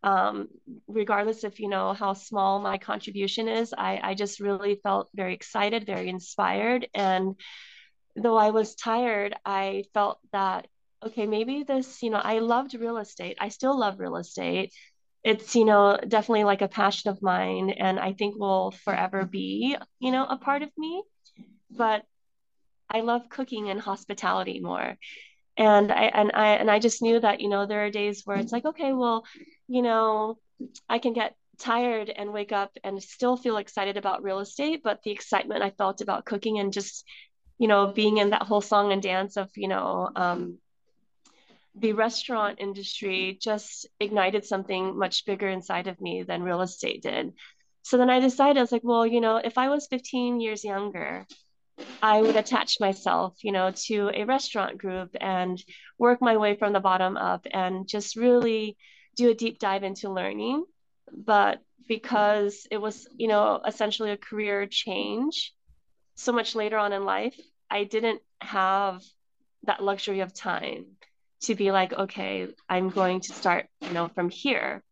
[0.07, 0.33] Um,
[0.87, 5.33] regardless of, you know, how small my contribution is, I, I just really felt very
[5.33, 6.87] excited, very inspired.
[6.93, 7.35] And
[8.23, 10.67] though I was tired, I felt that,
[11.05, 13.37] okay, maybe this, you know, I loved real estate.
[13.45, 14.71] I still love real estate.
[15.23, 19.75] It's, you know, definitely like a passion of mine and I think will forever be,
[19.99, 21.03] you know, a part of me.
[21.69, 22.03] But
[22.89, 24.89] I love cooking and hospitality more.
[25.57, 28.37] And I and I and I just knew that, you know, there are days where
[28.37, 29.25] it's like, okay, well,
[29.67, 30.37] you know,
[30.89, 35.01] I can get tired and wake up and still feel excited about real estate, but
[35.03, 37.03] the excitement I felt about cooking and just
[37.57, 40.57] you know, being in that whole song and dance of, you know, um,
[41.75, 47.33] the restaurant industry just ignited something much bigger inside of me than real estate did.
[47.83, 50.63] So then I decided, I was like, well, you know, if I was 15 years
[50.63, 51.25] younger,
[52.01, 55.63] I would attach myself, you know, to a restaurant group and
[55.97, 58.75] work my way from the bottom up and just really
[59.17, 60.63] do a deep dive into learning.
[61.11, 65.53] But because it was, you know, essentially a career change,
[66.15, 67.35] so much later on in life,
[67.69, 69.01] I didn't have
[69.63, 70.85] that luxury of time
[71.41, 74.83] to be like, okay, I'm going to start, you know, from here.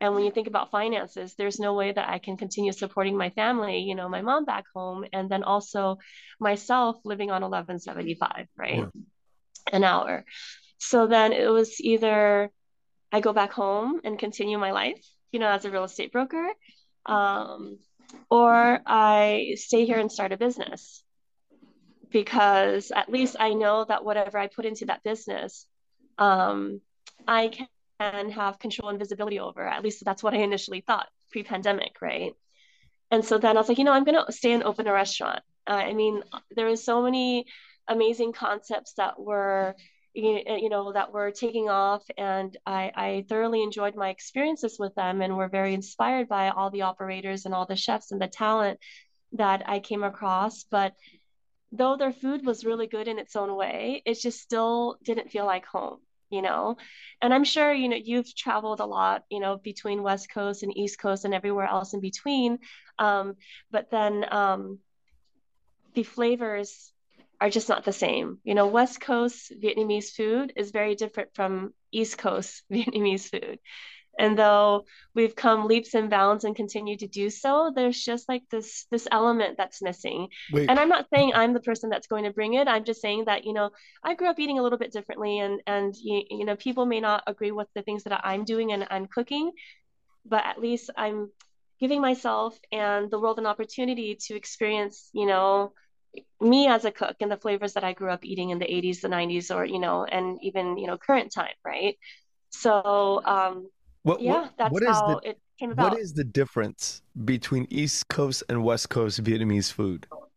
[0.00, 3.30] And when you think about finances, there's no way that I can continue supporting my
[3.30, 5.96] family, you know, my mom back home, and then also
[6.38, 8.74] myself living on 1175, right?
[8.74, 8.86] Yeah.
[9.72, 10.24] An hour.
[10.78, 12.50] So then it was either
[13.12, 16.48] I go back home and continue my life, you know, as a real estate broker,
[17.06, 17.78] um,
[18.30, 21.02] or I stay here and start a business
[22.10, 25.66] because at least I know that whatever I put into that business,
[26.18, 26.80] um,
[27.26, 27.50] I
[28.00, 29.66] can have control and visibility over.
[29.66, 32.32] At least that's what I initially thought pre pandemic, right?
[33.10, 34.92] And so then I was like, you know, I'm going to stay and open a
[34.92, 35.40] restaurant.
[35.68, 36.22] Uh, I mean,
[36.54, 37.46] there was so many
[37.88, 39.74] amazing concepts that were
[40.16, 45.20] you know that were taking off and I, I thoroughly enjoyed my experiences with them
[45.20, 48.80] and were very inspired by all the operators and all the chefs and the talent
[49.32, 50.94] that i came across but
[51.70, 55.44] though their food was really good in its own way it just still didn't feel
[55.44, 55.98] like home
[56.30, 56.76] you know?
[57.22, 60.76] And i'm sure you know you've traveled a lot you know between west coast and
[60.76, 62.58] east coast and everywhere else in between
[62.98, 63.34] um,
[63.70, 64.78] but then um,
[65.94, 66.92] the flavors
[67.40, 68.38] are just not the same.
[68.44, 73.58] You know, West Coast Vietnamese food is very different from East Coast Vietnamese food.
[74.18, 78.44] And though we've come leaps and bounds and continue to do so, there's just like
[78.50, 80.28] this this element that's missing.
[80.52, 80.70] Wait.
[80.70, 82.66] And I'm not saying I'm the person that's going to bring it.
[82.66, 83.70] I'm just saying that, you know,
[84.02, 87.00] I grew up eating a little bit differently and and you, you know, people may
[87.00, 89.52] not agree with the things that I'm doing and I'm cooking,
[90.24, 91.30] but at least I'm
[91.78, 95.72] giving myself and the world an opportunity to experience, you know,
[96.40, 99.00] me as a cook and the flavors that I grew up eating in the 80s,
[99.00, 101.96] the 90s, or you know, and even you know current time, right?
[102.50, 103.68] So um,
[104.02, 105.92] what, yeah, what, that's what how the, it came about.
[105.92, 110.06] What is the difference between East Coast and West Coast Vietnamese food?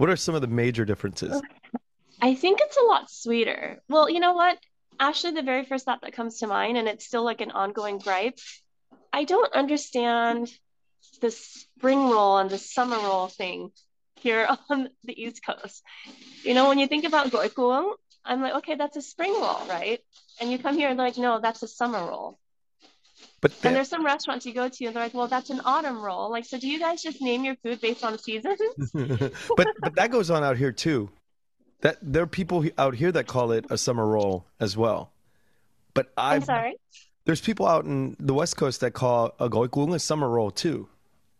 [0.00, 1.42] What are some of the major differences?
[2.22, 3.82] I think it's a lot sweeter.
[3.86, 4.56] Well, you know what?
[4.98, 7.98] Actually, the very first thought that comes to mind, and it's still like an ongoing
[7.98, 8.38] gripe,
[9.12, 10.50] I don't understand
[11.20, 13.72] the spring roll and the summer roll thing
[14.16, 15.82] here on the East Coast.
[16.44, 17.92] You know, when you think about gỏi cuốn,
[18.24, 20.00] I'm like, okay, that's a spring roll, right?
[20.40, 22.38] And you come here and like, no, that's a summer roll.
[23.40, 26.02] But and there's some restaurants you go to and they're like, well, that's an autumn
[26.02, 26.30] roll.
[26.30, 28.60] Like, so do you guys just name your food based on seasons?
[28.92, 31.10] but but that goes on out here too.
[31.80, 35.12] That there are people out here that call it a summer roll as well.
[35.94, 36.76] But i I'm sorry.
[37.24, 40.88] There's people out in the West Coast that call a goikgung a summer roll too.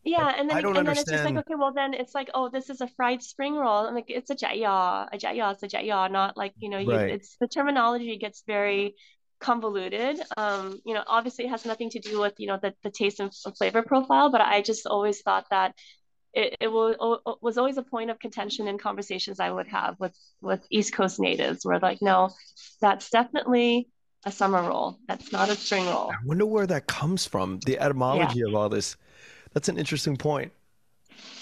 [0.02, 2.30] Yeah, and then I don't and then it's just like, okay, well then it's like,
[2.32, 3.86] oh, this is a fried spring roll.
[3.86, 6.90] I'm like, it's a jaya, a jaya, it's a jaya, not like, you know, you,
[6.90, 7.10] Right.
[7.10, 8.94] it's the terminology gets very
[9.40, 10.20] convoluted.
[10.36, 13.20] Um, you know, obviously it has nothing to do with, you know, the, the taste
[13.20, 15.74] and flavor profile, but I just always thought that
[16.32, 20.16] it, it o- was always a point of contention in conversations I would have with
[20.40, 22.30] with East Coast natives, where like, no,
[22.80, 23.88] that's definitely
[24.24, 24.98] a summer roll.
[25.08, 26.10] That's not a spring roll.
[26.12, 27.86] I wonder where that comes from, the Yeah.
[27.86, 28.96] etymology of all this.
[29.54, 30.52] That's an interesting point.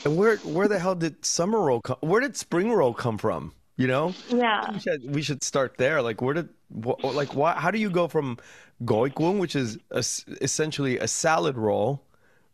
[0.04, 1.98] And where where the hell did summer roll come?
[2.00, 3.52] Where did spring roll come from?
[3.76, 4.72] You know, Yeah.
[4.72, 6.00] we should, we should start there.
[6.02, 7.52] Like, where did wh- like why?
[7.52, 8.38] How do you go from
[8.84, 10.04] goikgung, which is a
[10.42, 12.02] essentially a salad roll,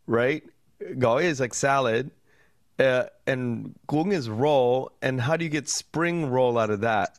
[0.07, 0.43] right?
[0.81, 2.11] Goi is like salad,
[2.79, 4.91] uh, and gung is roll.
[5.01, 7.17] And how do you get spring roll out of that?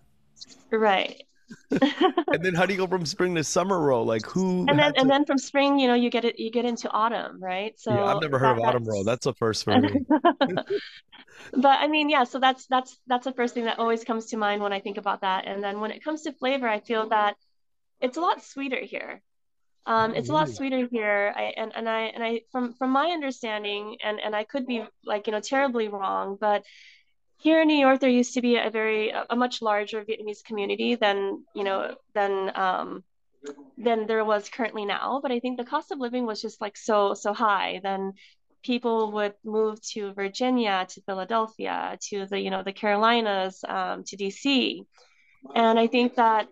[0.71, 1.23] Right.
[2.33, 4.05] And then how do you go from spring to summer roll?
[4.05, 6.51] Like, who And then had and then from spring, you know, you get it you
[6.51, 7.75] get into autumn, right?
[7.89, 9.05] Yeah, I've never heard that of autumn roll.
[9.05, 10.01] that's That's a first for me.
[11.53, 14.37] but I mean, yeah, so that's that's that's the first thing that always comes to
[14.37, 15.47] mind when I think about that.
[15.47, 17.37] And then when it comes to flavor, I feel that
[18.01, 19.23] it's a lot sweeter here.
[19.87, 21.33] Um, it's a lot sweeter here.
[21.37, 24.85] I and, and I and I from from my understanding, and and I could be
[25.05, 26.65] like, you know, terribly wrong, but
[27.39, 30.95] here in New York, there used to be a very a much larger Vietnamese community
[30.97, 33.05] than, you know, than um
[33.79, 35.21] than there was currently now.
[35.23, 37.81] But I think the cost of living was just like so so high.
[37.83, 38.15] Then
[38.67, 44.17] people would move to Virginia, to Philadelphia, to the, you know, the Carolinas, um, to
[44.17, 44.85] DC.
[45.55, 46.49] And I think that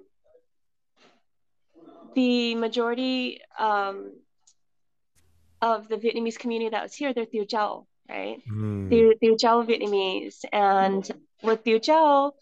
[2.15, 4.13] the majority um,
[5.61, 8.39] of the Vietnamese community that was here, they're Thieu Chau, right?
[8.89, 10.45] Thieu, Thieu Chau Vietnamese.
[10.53, 11.11] And
[11.43, 12.33] with Thieu Chau,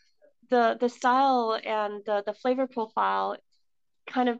[0.50, 3.36] the the style and the the flavor profile
[4.06, 4.38] kind of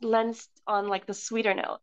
[0.00, 1.80] lends on like the sweeter note.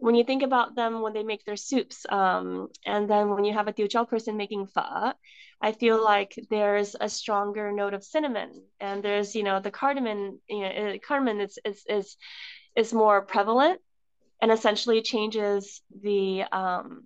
[0.00, 3.52] When you think about them when they make their soups, um, and then when you
[3.54, 5.12] have a Chau person making pho,
[5.60, 10.40] I feel like there's a stronger note of cinnamon, and there's you know the cardamom,
[10.48, 12.16] you know, uh, cardamom is is is
[12.76, 13.80] is more prevalent
[14.42, 17.04] and essentially changes the um,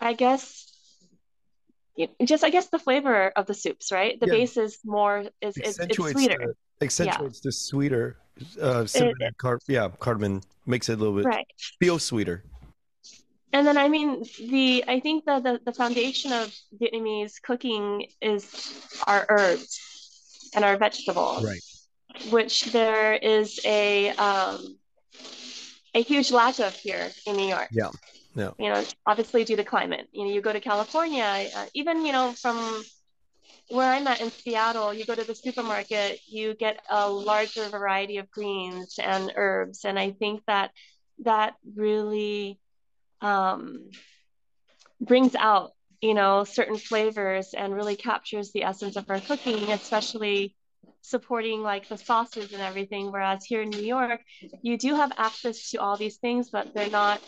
[0.00, 0.66] I guess
[2.24, 4.18] just I guess the flavor of the soups, right?
[4.20, 6.54] The Yeah, base is more is it's it's sweeter.
[6.80, 8.18] Accentuates the sweeter
[8.60, 11.46] uh, cinnamon it- car yeah cardamom makes it a little bit right.
[11.80, 12.44] feel sweeter.
[13.52, 18.44] And then I mean the I think that the, the foundation of Vietnamese cooking is
[19.06, 21.62] our herbs and our vegetables, Right.
[22.30, 24.76] which there is a um,
[25.94, 27.68] a huge lack of here in New York.
[27.70, 27.90] Yeah.
[28.34, 28.50] Yeah.
[28.58, 30.08] You know, obviously due to climate.
[30.12, 32.82] You know, you go to California, uh, even you know from
[33.70, 38.18] where I'm at in Seattle, you go to the supermarket, you get a larger variety
[38.18, 40.70] of greens and herbs, and I think that
[41.24, 42.58] that really
[43.20, 43.90] um,
[45.00, 50.54] brings out, you know, certain flavors and really captures the essence of our cooking, especially
[51.02, 53.10] supporting like the sauces and everything.
[53.10, 54.20] Whereas here in New York,
[54.62, 57.20] you do have access to all these things, but they're not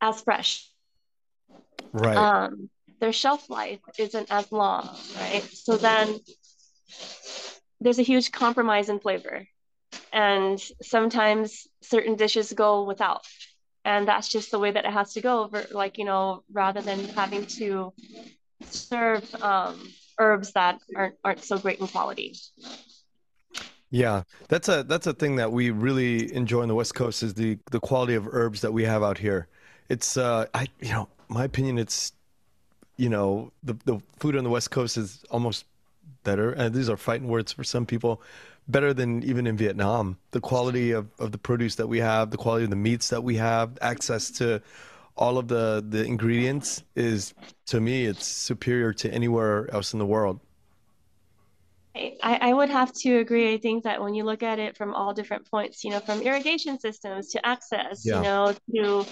[0.00, 0.70] as fresh.
[1.92, 2.16] Right.
[2.16, 2.68] Um,
[3.00, 5.42] their shelf life isn't as long, right?
[5.52, 6.18] So then
[7.80, 9.46] there's a huge compromise in flavor.
[10.12, 13.26] And sometimes certain dishes go without.
[13.84, 16.80] And that's just the way that it has to go, ver- like, you know, rather
[16.80, 17.92] than having to
[18.64, 19.88] serve um,
[20.18, 22.34] herbs that aren't, aren't so great in quality.
[23.90, 27.34] Yeah, that's a that's a thing that we really enjoy on the West Coast is
[27.34, 29.46] the the quality of herbs that we have out here.
[29.88, 32.12] It's uh I you know, my opinion it's
[32.96, 35.64] you know, the the food on the West Coast is almost
[36.24, 38.22] better, and these are fighting words for some people,
[38.68, 40.18] better than even in Vietnam.
[40.32, 43.22] The quality of, of the produce that we have, the quality of the meats that
[43.22, 44.62] we have, access to
[45.16, 47.32] all of the the ingredients is
[47.66, 50.40] to me it's superior to anywhere else in the world.
[52.22, 53.54] I, I would have to agree.
[53.54, 56.20] I think that when you look at it from all different points, you know, from
[56.20, 59.06] irrigation systems to access, you know, to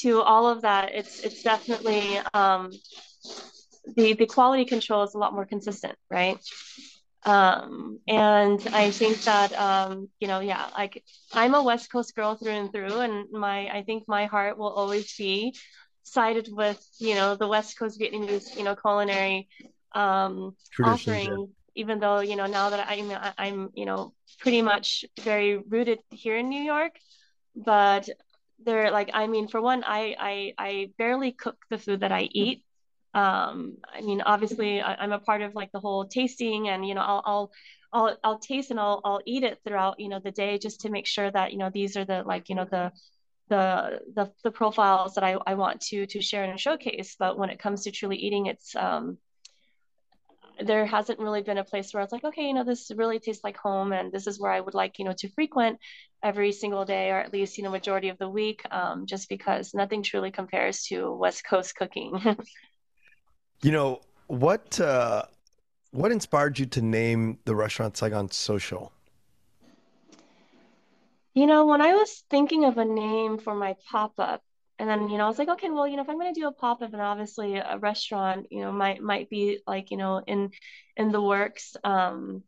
[0.00, 2.72] to all of that, it's it's definitely um,
[3.96, 6.38] the the quality control is a lot more consistent, right?
[7.24, 11.02] Um, and I think that um, you know, yeah, like
[11.32, 14.72] I'm a West Coast girl through and through, and my I think my heart will
[14.72, 15.54] always be
[16.04, 19.48] sided with you know the West Coast Vietnamese you know culinary
[19.92, 21.12] um, Traditions, yeah.
[21.12, 21.48] offering.
[21.74, 26.36] Even though you know now that I'm I'm you know pretty much very rooted here
[26.36, 26.92] in New York,
[27.56, 28.08] but
[28.64, 32.28] they're like I mean for one I I I barely cook the food that I
[32.32, 32.62] eat
[33.14, 36.94] um I mean obviously I, am a part of like the whole tasting and you
[36.94, 37.50] know I'll I'll
[37.92, 40.90] I'll I'll taste and I'll I'll eat it throughout you know the day just to
[40.90, 42.92] make sure that you know these are the like you know the
[43.48, 47.50] the the, the profiles that I, I want to to share and showcase but when
[47.50, 49.18] it comes to truly eating it's um
[50.64, 53.44] there hasn't really been a place where it's like, okay, you know, this really tastes
[53.44, 55.78] like home, and this is where I would like, you know, to frequent
[56.22, 59.74] every single day, or at least, you know, majority of the week, um, just because
[59.74, 62.18] nothing truly compares to West Coast cooking.
[63.62, 64.80] you know what?
[64.80, 65.24] Uh,
[65.90, 68.92] what inspired you to name the restaurant Saigon Social?
[71.34, 74.42] You know, when I was thinking of a name for my pop up,
[74.78, 76.40] and then you know I was like okay well you know if I'm going to
[76.40, 79.96] do a pop up and obviously a restaurant you know might might be like you
[79.96, 80.50] know in
[80.96, 82.42] in the works um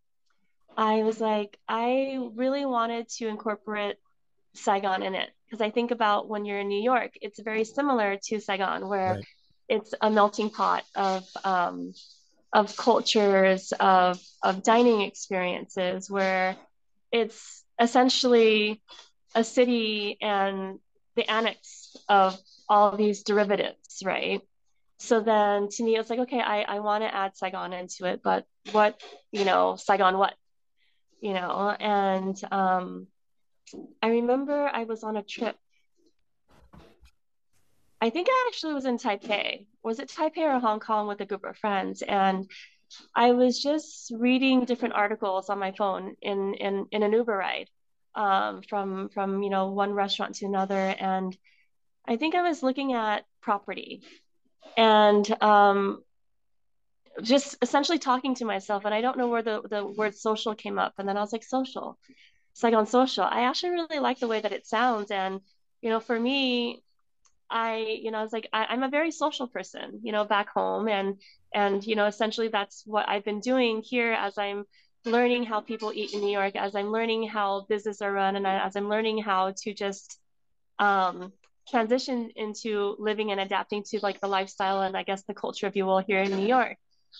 [0.77, 3.97] I was like I really wanted to incorporate
[4.55, 8.19] Saigon in it because I think about when you're in New York it's very similar
[8.25, 9.25] to Saigon where right.
[9.69, 11.93] It's a melting pot of um
[12.53, 16.57] of cultures of of dining experiences where
[17.13, 18.81] it's essentially
[19.35, 20.79] a city and
[21.17, 22.39] the annex of
[22.69, 24.41] all these derivatives, right?
[24.99, 28.21] So then to me, it's like, okay, I, I want to add Saigon into it,
[28.23, 29.01] but what,
[29.31, 30.35] you know, Saigon what?
[31.21, 33.07] You know, and um,
[34.03, 35.57] I remember I was on a trip.
[38.01, 39.67] I think I actually was in Taipei.
[39.83, 42.03] Was it Taipei or Hong Kong with a group of friends?
[42.03, 42.49] And
[43.15, 47.69] I was just reading different articles on my phone in in, in an Uber ride
[48.15, 51.37] um, from from you know one restaurant to another, and
[52.07, 54.03] I think I was looking at property
[54.77, 56.03] and um,
[57.23, 58.85] just essentially talking to myself.
[58.85, 61.33] And I don't know where the the word social came up, and then I was
[61.33, 61.99] like social.
[62.61, 63.23] Like on social.
[63.23, 65.41] I actually really like the way that it sounds, and
[65.81, 66.83] you know, for me,
[67.51, 70.49] I, you know, I was like, I, am a very social person, you know, back
[70.51, 70.89] home.
[70.89, 71.19] And,
[71.55, 74.65] and, you know, essentially that's what I've been doing here as I'm
[75.05, 78.47] learning how people eat in New York, as I'm learning how businesses are run, and
[78.47, 80.19] as I'm learning how to just
[80.79, 81.33] um,
[81.69, 85.77] transition into living and adapting to like the lifestyle and I guess the culture, if
[85.77, 86.77] you will, here in New York.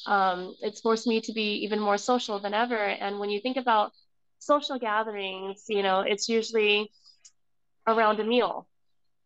[0.07, 2.77] Um, it's forced me to be even more social than ever.
[2.77, 3.93] And when you think about
[4.39, 6.91] social gatherings, you know, it's usually
[7.87, 8.69] around a meal.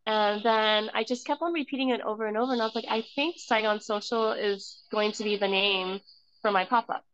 [0.04, 2.52] And then I just kept on repeating it over and over.
[2.52, 6.00] And I was like, I think Saigon Social is going to be the name
[6.40, 7.04] for my pop up.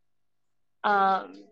[0.85, 1.45] Um,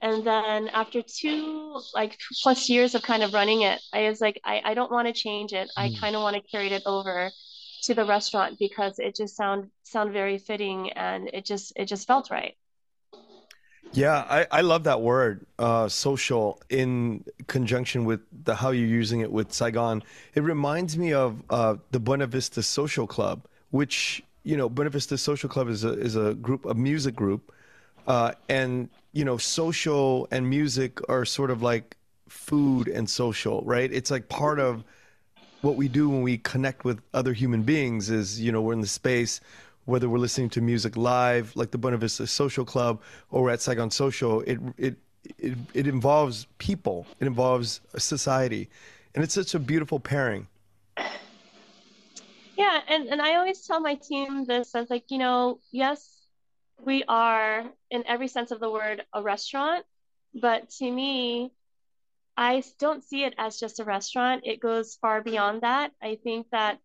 [0.00, 4.40] and then after two like plus years of kind of running it, I was like,
[4.44, 5.68] I, I don't want to change it.
[5.76, 5.98] I mm.
[5.98, 7.30] kind of want to carry it over
[7.82, 12.06] to the restaurant because it just sound sound very fitting and it just it just
[12.06, 12.54] felt right.
[13.92, 19.20] Yeah, I, I love that word, uh, social, in conjunction with the how you're using
[19.20, 20.02] it with Saigon.
[20.34, 25.16] It reminds me of uh, the Buena Vista Social Club, which you know, Buena Vista
[25.16, 27.52] Social Club is a is a group, a music group
[28.08, 31.96] uh, and you know, social and music are sort of like
[32.28, 33.92] food and social, right?
[33.92, 34.82] It's like part of
[35.60, 38.10] what we do when we connect with other human beings.
[38.10, 39.40] Is you know, we're in the space
[39.88, 43.90] whether we're listening to music live, like the Buena Vista Social Club, or at Saigon
[43.90, 44.42] Social.
[44.42, 44.96] It it
[45.38, 47.06] it, it involves people.
[47.20, 48.68] It involves society,
[49.14, 50.46] and it's such a beautiful pairing.
[52.56, 56.26] Yeah, and, and I always tell my team this as like, you know, yes,
[56.84, 59.86] we are, in every sense of the word, a restaurant.
[60.34, 61.52] But to me,
[62.36, 64.42] I don't see it as just a restaurant.
[64.44, 65.92] It goes far beyond that.
[66.02, 66.80] I think that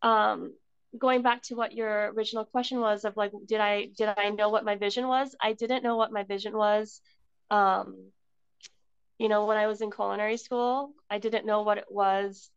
[0.00, 0.54] um,
[0.98, 4.50] going back to what your original question was of like, did I did I know
[4.50, 5.34] what my vision was?
[5.40, 7.00] I didn't know what my vision was.
[7.50, 8.12] Um,
[9.18, 12.50] you know, when I was in culinary school, I didn't know what it was.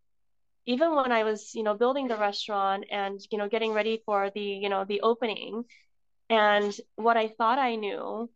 [0.66, 4.32] Even when I was, you know, building the restaurant and you know getting ready for
[4.34, 5.66] the you know the opening,
[6.30, 8.30] and what I thought I knew,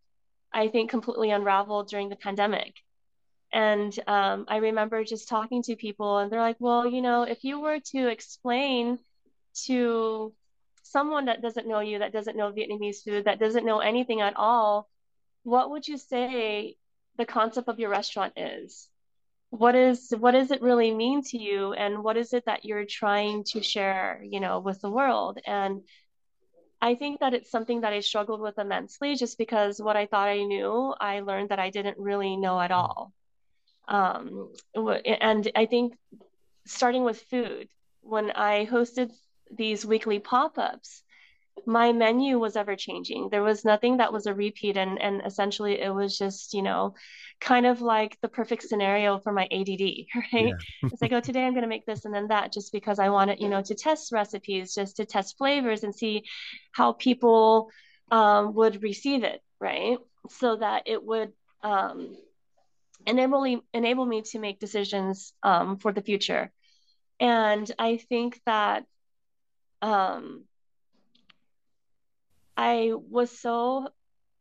[0.52, 2.74] I think completely unraveled during the pandemic.
[3.52, 7.42] And um, I remember just talking to people, and they're like, well, you know, if
[7.42, 9.00] you were to explain
[9.66, 10.32] to
[10.82, 14.36] someone that doesn't know you, that doesn't know Vietnamese food, that doesn't know anything at
[14.36, 14.88] all,
[15.42, 16.76] what would you say
[17.16, 18.88] the concept of your restaurant is?
[19.50, 22.84] What is what does it really mean to you, and what is it that you're
[22.84, 25.40] trying to share, you know, with the world?
[25.44, 25.82] And
[26.80, 30.28] I think that it's something that I struggled with immensely just because what I thought
[30.28, 33.12] I knew, I learned that I didn't really know at all.
[33.88, 35.94] Um, and I think
[36.64, 37.68] starting with food,
[38.02, 39.10] when I hosted
[39.56, 41.02] these weekly pop ups,
[41.66, 43.28] my menu was ever changing.
[43.30, 46.94] There was nothing that was a repeat and and essentially it was just, you know,
[47.40, 50.54] kind of like the perfect scenario for my ADD, right?
[50.54, 50.88] Yeah.
[50.90, 53.10] it's like, oh, today I'm going to make this and then that just because I
[53.10, 56.24] wanted, you know, to test recipes, just to test flavors and see
[56.72, 57.70] how people
[58.10, 59.98] um, would receive it, right?
[60.28, 61.32] So that it would
[61.62, 62.16] um,
[63.06, 66.50] enable me, enable me to make decisions um, for the future.
[67.18, 68.84] And I think that
[69.82, 70.44] um,
[72.56, 73.88] I was so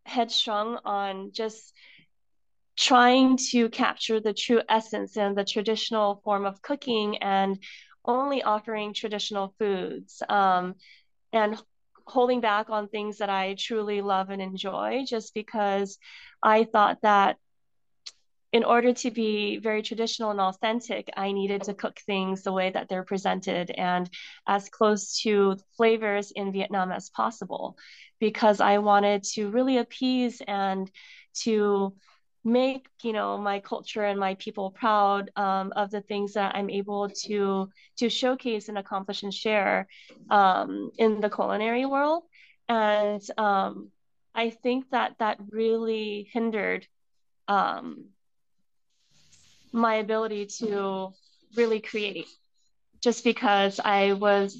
[0.06, 1.74] headstrong on just
[2.76, 7.62] trying to capture the true essence and the traditional form of cooking and
[8.06, 10.76] only offering traditional foods um,
[11.34, 11.62] and
[12.06, 15.98] holding back on things that I truly love and enjoy just because
[16.42, 17.38] I thought that
[18.52, 22.72] in order to be very traditional and authentic, I needed to cook things the way
[22.72, 24.10] that they're presented and
[24.48, 27.78] as close to flavors in Vietnam as possible,
[28.20, 30.90] because I wanted to really appease and
[31.42, 31.94] to
[32.46, 36.70] make you know my culture and my people proud um, of the things that I'm
[36.70, 39.88] able to to showcase and accomplish and share
[40.30, 42.24] um, in the culinary world,
[42.68, 43.92] and um,
[44.34, 46.88] I think that that really hindered
[47.48, 48.06] um,
[49.72, 51.14] my ability to
[51.56, 52.28] really create
[53.02, 54.58] just because I was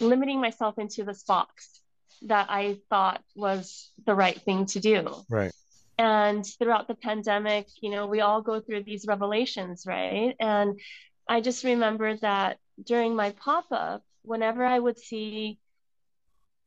[0.00, 1.80] limiting myself into this box
[2.22, 5.14] that I thought was the right thing to do.
[5.28, 5.52] Right.
[5.98, 10.34] And throughout the pandemic, you know, we all go through these revelations, right?
[10.40, 10.80] And
[11.28, 15.58] I just remember that during my pop up, whenever I would see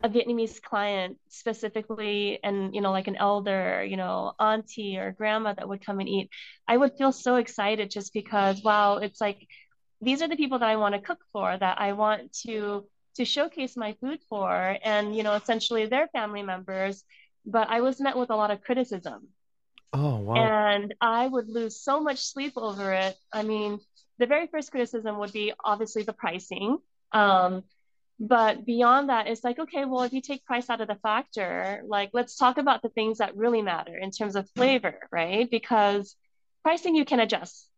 [0.03, 5.53] a Vietnamese client specifically, and you know, like an elder, you know, auntie or grandma
[5.53, 6.29] that would come and eat,
[6.67, 9.47] I would feel so excited just because, wow, it's like
[10.01, 12.85] these are the people that I want to cook for, that I want to
[13.15, 17.03] to showcase my food for, and you know, essentially their family members.
[17.45, 19.29] But I was met with a lot of criticism.
[19.93, 20.35] Oh wow!
[20.35, 23.15] And I would lose so much sleep over it.
[23.31, 23.79] I mean,
[24.17, 26.77] the very first criticism would be obviously the pricing.
[27.11, 27.63] Um,
[28.19, 31.81] but beyond that it's like okay well if you take price out of the factor
[31.85, 36.15] like let's talk about the things that really matter in terms of flavor right because
[36.63, 37.69] pricing you can adjust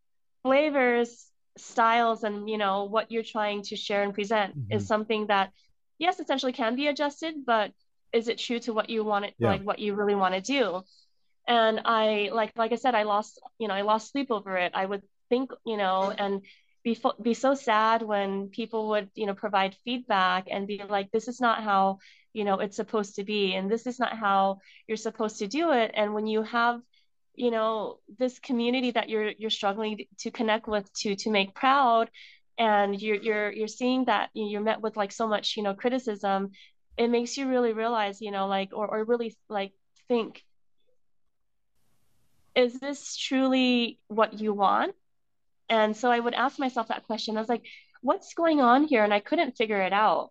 [0.44, 1.26] flavors
[1.56, 4.76] styles and you know what you're trying to share and present mm-hmm.
[4.76, 5.50] is something that
[5.98, 7.72] yes essentially can be adjusted but
[8.12, 9.48] is it true to what you want it yeah.
[9.48, 10.82] like what you really want to do
[11.48, 14.70] and i like like i said i lost you know i lost sleep over it
[14.74, 16.42] i would think you know and
[16.94, 21.28] be be so sad when people would you know provide feedback and be like this
[21.28, 21.98] is not how
[22.32, 25.72] you know it's supposed to be and this is not how you're supposed to do
[25.72, 25.90] it.
[25.94, 26.80] And when you have
[27.34, 32.10] you know this community that you're you're struggling to connect with to to make proud
[32.58, 36.50] and you're you're you're seeing that you're met with like so much you know criticism
[36.96, 39.72] it makes you really realize you know like or, or really like
[40.08, 40.42] think
[42.56, 44.94] is this truly what you want
[45.68, 47.36] and so I would ask myself that question.
[47.36, 47.64] I was like,
[48.00, 49.04] what's going on here?
[49.04, 50.30] And I couldn't figure it out.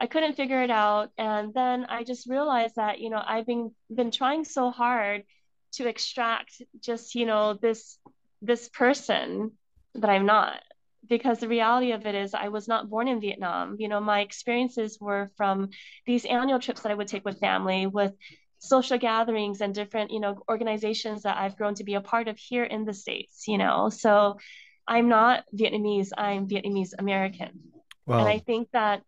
[0.00, 1.10] I couldn't figure it out.
[1.18, 5.24] And then I just realized that, you know, I've been been trying so hard
[5.72, 7.98] to extract just, you know, this
[8.40, 9.52] this person
[9.94, 10.60] that I'm not.
[11.08, 13.76] Because the reality of it is I was not born in Vietnam.
[13.78, 15.70] You know, my experiences were from
[16.06, 18.12] these annual trips that I would take with family, with
[18.58, 22.38] social gatherings and different, you know, organizations that I've grown to be a part of
[22.38, 23.88] here in the States, you know.
[23.88, 24.38] So
[24.86, 27.72] I'm not Vietnamese, I'm Vietnamese American.
[28.06, 28.20] Wow.
[28.20, 29.02] And I think that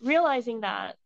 [0.00, 0.96] realizing that,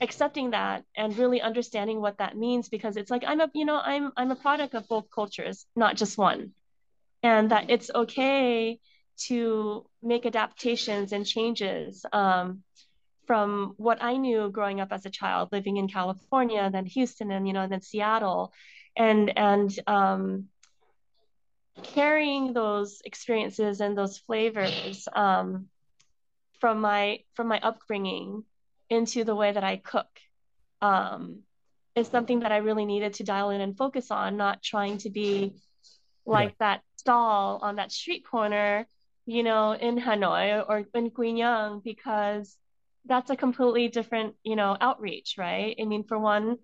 [0.00, 3.80] accepting that and really understanding what that means because it's like I'm a you know
[3.80, 6.52] I'm I'm a product of both cultures, not just one.
[7.22, 8.80] And that it's okay
[9.26, 12.62] to make adaptations and changes um,
[13.26, 17.46] from what I knew growing up as a child, living in California, then Houston, and
[17.46, 18.52] you know, then Seattle,
[18.96, 20.48] and and um,
[21.82, 25.66] carrying those experiences and those flavors um,
[26.60, 28.44] from my from my upbringing
[28.90, 30.06] into the way that I cook
[30.80, 31.40] um,
[31.94, 35.10] is something that I really needed to dial in and focus on, not trying to
[35.10, 35.54] be
[36.26, 36.54] like yeah.
[36.60, 38.86] that stall on that street corner,
[39.26, 42.56] you know, in Hanoi or in Nhon, because
[43.06, 45.76] that's a completely different, you know, outreach, right?
[45.80, 46.58] I mean, for one,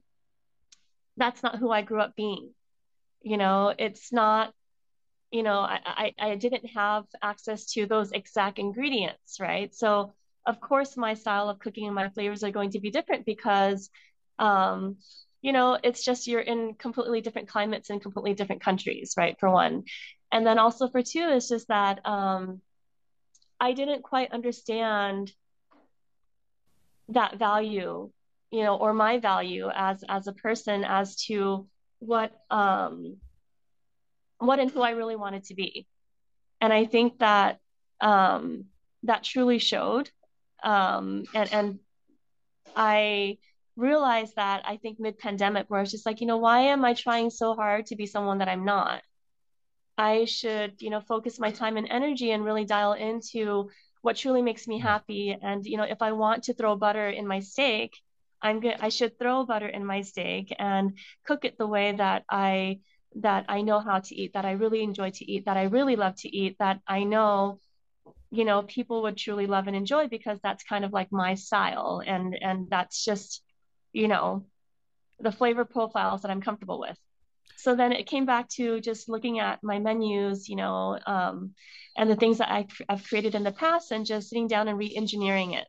[1.17, 2.51] that's not who I grew up being.
[3.23, 4.55] You know, it's not
[5.31, 9.75] you know, I, I, I didn't have access to those exact ingredients, right?
[9.75, 10.13] So
[10.47, 13.91] of course my style of cooking and my flavors are going to be different because
[14.39, 14.97] um,
[15.43, 19.37] you know, it's just you're in completely different climates and completely different countries, right?
[19.39, 19.85] For one.
[20.33, 22.61] And then also for two, it's just that um,
[23.59, 25.33] I didn't quite understand
[27.09, 28.11] that value,
[28.51, 31.67] you know, or my value as as a person as to
[31.99, 33.17] what um
[34.41, 35.87] what and who I really wanted to be.
[36.61, 37.61] And I think that
[38.01, 38.65] um
[39.05, 40.11] that truly showed.
[40.63, 41.79] Um and and
[42.77, 43.39] I
[43.77, 46.95] realized that I think mid pandemic where it's just like, you know, why am I
[46.95, 49.03] trying so hard to be someone that I'm not?
[49.97, 53.71] I should, you know, focus my time and energy and really dial into
[54.03, 55.37] what truly makes me happy.
[55.41, 58.01] And, you know, if I want to throw butter in my steak,
[58.43, 58.77] I'm good.
[58.81, 62.81] I should throw butter in my steak and cook it the way that I
[63.17, 65.97] that I know how to eat, that I really enjoy to eat, that I really
[65.97, 67.59] love to eat, that I know,
[68.31, 72.03] you know, people would truly love and enjoy because that's kind of like my style.
[72.07, 73.43] And and that's just,
[73.93, 74.47] you know,
[75.19, 76.99] the flavor profiles that I'm comfortable with
[77.61, 81.55] so then it came back to just looking at my menus, you know, um,
[81.97, 84.79] and the things that I, have created in the past and just sitting down and
[84.79, 85.67] re-engineering it.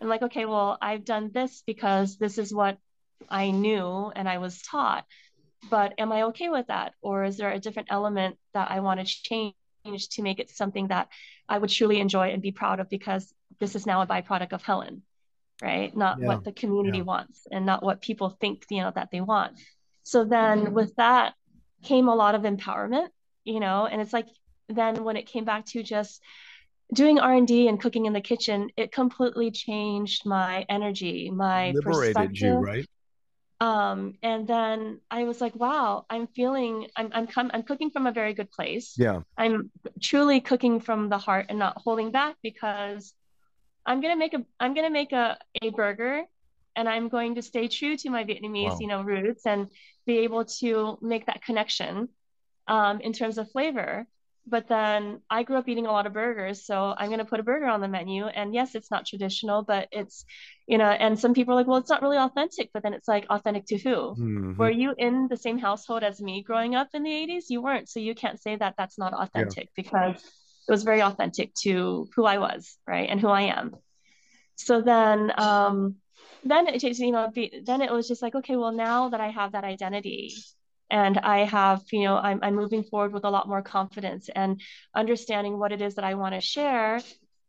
[0.00, 2.78] And like, okay, well, I've done this because this is what
[3.28, 5.04] I knew and I was taught.
[5.68, 6.94] But am I okay with that?
[7.02, 9.54] Or is there a different element that I want to change
[9.84, 11.08] to make it something that
[11.48, 14.62] I would truly enjoy and be proud of because this is now a byproduct of
[14.62, 15.02] Helen,
[15.62, 15.94] right?
[15.96, 16.26] Not yeah.
[16.26, 17.04] what the community yeah.
[17.04, 19.58] wants and not what people think, you know, that they want.
[20.02, 20.74] So then mm-hmm.
[20.74, 21.34] with that
[21.82, 23.08] came a lot of empowerment,
[23.44, 24.28] you know, and it's like
[24.68, 26.22] then when it came back to just
[26.92, 32.54] doing R&D and cooking in the kitchen, it completely changed my energy, my liberated you,
[32.54, 32.86] right?
[33.60, 38.06] Um, and then I was like, wow, I'm feeling, I'm, I'm, com- I'm cooking from
[38.06, 38.94] a very good place.
[38.96, 39.20] Yeah.
[39.36, 43.12] I'm truly cooking from the heart and not holding back because
[43.84, 46.24] I'm going to make a, I'm going to make a, a burger
[46.74, 48.78] and I'm going to stay true to my Vietnamese, wow.
[48.80, 49.68] you know, roots and
[50.06, 52.08] be able to make that connection
[52.66, 54.06] um, in terms of flavor.
[54.50, 57.40] But then I grew up eating a lot of burgers, so I'm going to put
[57.40, 58.26] a burger on the menu.
[58.26, 60.24] And yes, it's not traditional, but it's,
[60.66, 62.70] you know, and some people are like, well, it's not really authentic.
[62.74, 63.90] But then it's like, authentic to who?
[63.90, 64.56] Mm-hmm.
[64.56, 67.44] Were you in the same household as me growing up in the 80s?
[67.48, 67.88] You weren't.
[67.88, 69.82] So you can't say that that's not authentic yeah.
[69.82, 73.08] because it was very authentic to who I was, right?
[73.08, 73.76] And who I am.
[74.56, 75.96] So then, um,
[76.44, 79.20] then it takes you know be, then it was just like okay well now that
[79.20, 80.34] i have that identity
[80.90, 84.60] and i have you know I'm, I'm moving forward with a lot more confidence and
[84.94, 87.00] understanding what it is that i want to share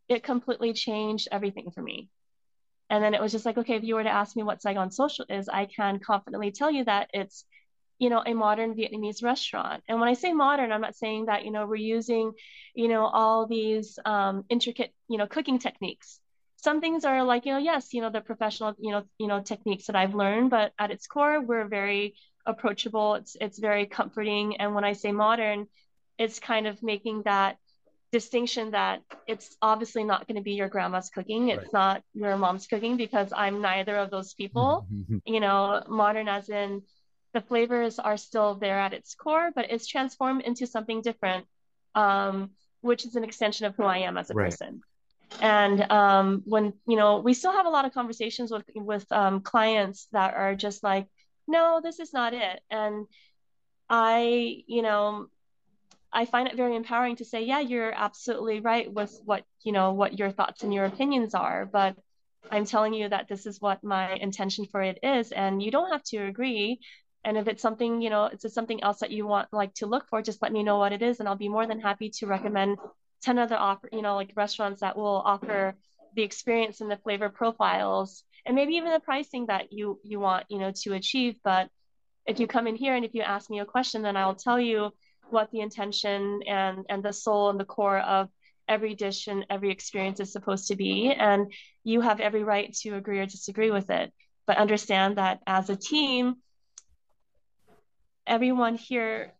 [0.08, 2.08] it completely changed everything for me.
[2.90, 4.90] And then it was just like okay if you were to ask me what saigon
[4.90, 7.44] social is i can confidently tell you that it's
[7.98, 9.82] you know a modern vietnamese restaurant.
[9.88, 12.32] And when i say modern i'm not saying that you know we're using
[12.74, 16.20] you know all these um, intricate you know cooking techniques.
[16.56, 19.40] Some things are like you know yes you know the professional you know you know
[19.40, 22.14] techniques that i've learned but at its core we're very
[22.46, 23.14] approachable.
[23.14, 24.56] It's it's very comforting.
[24.56, 25.66] And when i say modern
[26.18, 27.56] it's kind of making that
[28.12, 31.48] distinction that it's obviously not going to be your grandma's cooking.
[31.48, 31.72] It's right.
[31.72, 34.86] not your mom's cooking because i'm neither of those people.
[35.24, 36.82] You know modern as in
[37.32, 41.46] the flavors are still there at its core but it's transformed into something different
[41.94, 42.50] um,
[42.82, 44.50] which is an extension of who i am as a right.
[44.50, 44.82] person.
[45.40, 49.40] And um, when you know we still have a lot of conversations with with um,
[49.40, 51.06] clients that are just like
[51.46, 52.60] no this is not it.
[52.70, 53.06] And
[53.88, 55.26] i you know
[56.12, 59.92] i find it very empowering to say yeah you're absolutely right with what you know
[59.92, 61.66] what your thoughts and your opinions are.
[61.66, 61.96] But
[62.50, 65.32] i'm telling you that this is what my intention for it is.
[65.32, 66.80] And you don't have to agree.
[67.24, 70.08] And if it's something you know it's something else that you want like to look
[70.08, 71.20] for just let me know what it is.
[71.20, 72.78] And i'll be more than happy to recommend
[73.22, 75.74] 10 other offer, you know, like restaurants that will offer
[76.14, 80.46] the experience and the flavor profiles and maybe even the pricing that you you want,
[80.48, 81.36] you know, to achieve.
[81.44, 81.68] But
[82.26, 84.60] if you come in here and if you ask me a question, then I'll tell
[84.60, 84.90] you
[85.30, 88.28] what the intention and and the soul and the core of
[88.68, 91.12] every dish and every experience is supposed to be.
[91.12, 91.52] And
[91.84, 94.12] you have every right to agree or disagree with it.
[94.46, 96.36] But understand that as a team,
[98.26, 99.32] everyone here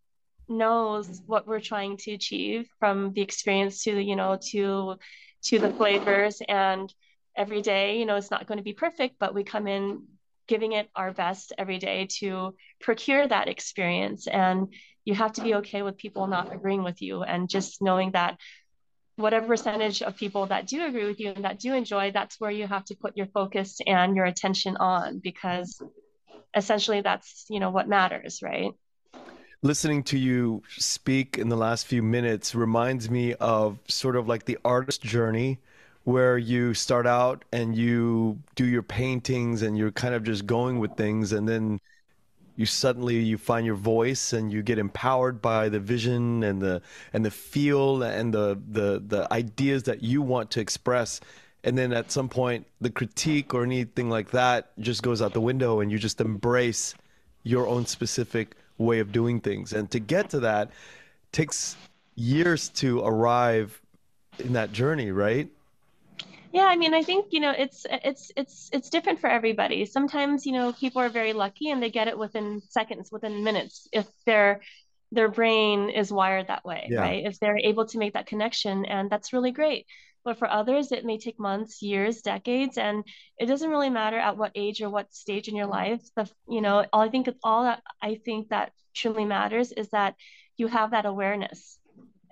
[0.48, 4.96] knows what we're trying to achieve from the experience to you know to
[5.42, 6.92] to the flavors and
[7.36, 10.02] every day you know it's not going to be perfect but we come in
[10.48, 14.26] giving it our best every day to procure that experience.
[14.26, 14.68] And
[15.04, 18.38] you have to be okay with people not agreeing with you and just knowing that
[19.16, 22.50] whatever percentage of people that do agree with you and that do enjoy that's where
[22.50, 25.82] you have to put your focus and your attention on because
[26.56, 28.72] essentially that's you know what matters right?
[29.60, 34.44] Listening to you speak in the last few minutes reminds me of sort of like
[34.44, 35.58] the artist journey
[36.04, 40.78] where you start out and you do your paintings and you're kind of just going
[40.78, 41.80] with things and then
[42.56, 46.82] you suddenly you find your voice and you get empowered by the vision and the
[47.12, 51.20] and the feel and the the the ideas that you want to express.
[51.64, 55.40] And then at some point the critique or anything like that just goes out the
[55.40, 56.94] window and you just embrace
[57.42, 59.72] your own specific way of doing things.
[59.72, 60.70] And to get to that
[61.30, 61.76] takes
[62.16, 63.80] years to arrive
[64.38, 65.48] in that journey right
[66.52, 69.84] yeah i mean i think you know it's it's it's it's different for everybody.
[69.86, 73.88] Sometimes you know people are very lucky and they get it within seconds within minutes
[73.92, 74.60] if their
[75.10, 77.00] their brain is wired that way yeah.
[77.00, 77.24] right?
[77.24, 79.86] If they're able to make that connection and that's really great.
[80.24, 83.04] But for others it may take months years decades and
[83.38, 86.02] it doesn't really matter at what age or what stage in your life.
[86.16, 90.14] The you know all i think all that i think that truly matters is that
[90.56, 91.78] you have that awareness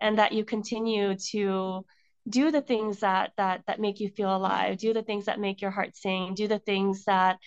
[0.00, 1.84] and that you continue to
[2.30, 4.78] do the things that that that make you feel alive.
[4.78, 6.34] Do the things that make your heart sing.
[6.34, 7.38] Do the things that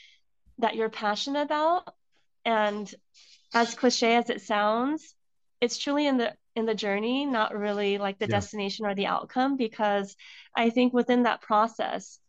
[0.60, 1.94] that you're passionate about.
[2.46, 2.94] And
[3.54, 5.16] as cliche as it sounds
[5.64, 8.36] it's truly in the in the journey, not really like the yeah.
[8.36, 10.16] destination or the outcome, because
[10.56, 12.20] I think within that process,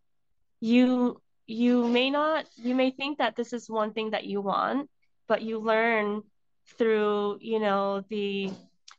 [0.60, 4.88] you you may not you may think that this is one thing that you want,
[5.26, 6.22] but you learn
[6.78, 8.52] through you know the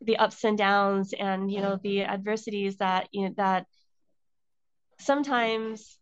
[0.06, 3.66] the ups and downs and you know the adversities that you know that
[5.00, 5.98] sometimes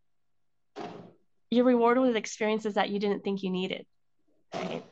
[1.50, 3.86] you're rewarded with experiences that you didn't think you needed
[4.54, 4.84] right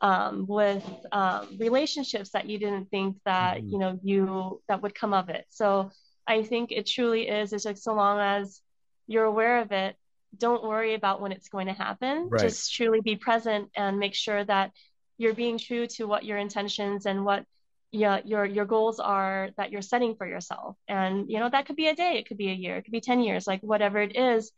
[0.00, 3.68] um, with um, relationships that you didn't think that mm-hmm.
[3.68, 5.46] you know you that would come of it.
[5.48, 5.90] So
[6.26, 7.52] I think it truly is.
[7.52, 8.60] It's like so long as
[9.06, 9.96] you're aware of it,
[10.36, 12.28] don't worry about when it's going to happen.
[12.28, 12.42] Right.
[12.42, 14.72] Just truly be present and make sure that
[15.16, 17.44] you're being true to what your intentions and what
[17.90, 20.76] yeah, your your goals are that you're setting for yourself.
[20.88, 22.92] And you know that could be a day, it could be a year, it could
[22.92, 24.52] be 10 years, like whatever it is.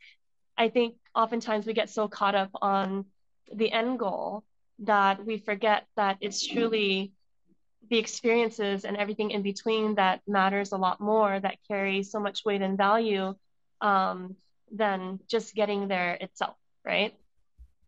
[0.57, 3.05] I think oftentimes we get so caught up on
[3.53, 4.43] the end goal
[4.79, 7.13] that we forget that it's truly
[7.89, 12.43] the experiences and everything in between that matters a lot more, that carry so much
[12.45, 13.33] weight and value
[13.81, 14.35] um,
[14.71, 16.55] than just getting there itself,
[16.85, 17.13] right?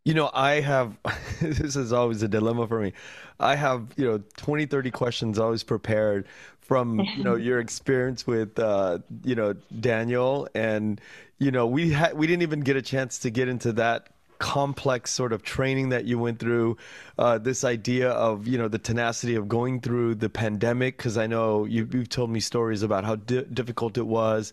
[0.04, 0.98] You know, I have,
[1.40, 2.92] this is always a dilemma for me.
[3.40, 6.26] I have, you know, 20, 30 questions always prepared
[6.60, 10.46] from, you know, your experience with, uh, you know, Daniel.
[10.54, 11.00] And,
[11.38, 15.10] you know, we had, we didn't even get a chance to get into that complex
[15.10, 16.76] sort of training that you went through
[17.18, 21.26] uh, this idea of you know the tenacity of going through the pandemic because i
[21.26, 24.52] know you, have told me stories about how di- difficult it was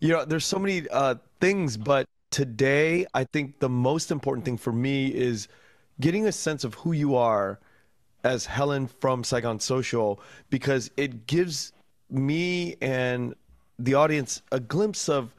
[0.00, 4.56] you know there's so many uh, things but today i think the most important thing
[4.56, 5.48] for me is
[6.00, 7.58] getting a sense of who you are
[8.24, 11.72] as helen from saigon social because it gives
[12.10, 13.34] me and
[13.78, 15.34] the audience a glimpse of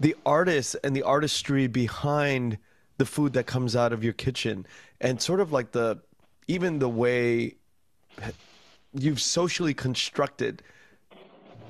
[0.00, 2.58] the artists and the artistry behind
[2.98, 4.66] the food that comes out of your kitchen
[5.00, 5.98] and sort of like the
[6.48, 7.54] even the way
[8.92, 10.62] you've socially constructed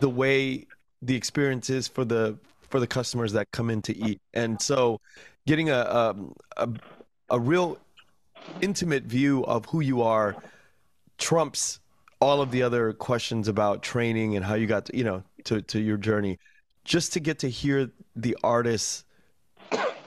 [0.01, 0.66] the way
[1.03, 2.38] the experience is for the
[2.68, 5.00] for the customers that come in to eat and so
[5.46, 6.68] getting a a, um, a,
[7.30, 7.78] a real
[8.60, 10.36] intimate view of who you are
[11.18, 11.80] trumps
[12.20, 15.62] all of the other questions about training and how you got to, you know to,
[15.62, 16.38] to your journey
[16.84, 19.04] just to get to hear the artists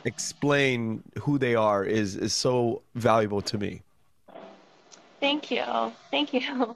[0.05, 3.81] explain who they are is is so valuable to me.
[5.19, 5.63] Thank you.
[6.09, 6.75] Thank you.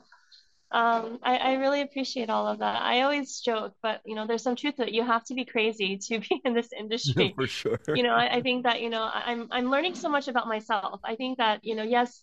[0.76, 2.82] Um, I, I really appreciate all of that.
[2.82, 4.92] I always joke, but you know, there's some truth that.
[4.92, 7.34] You have to be crazy to be in this industry.
[7.34, 7.80] For sure.
[7.88, 11.00] You know, I, I think that, you know, I'm I'm learning so much about myself.
[11.06, 12.22] I think that, you know, yes,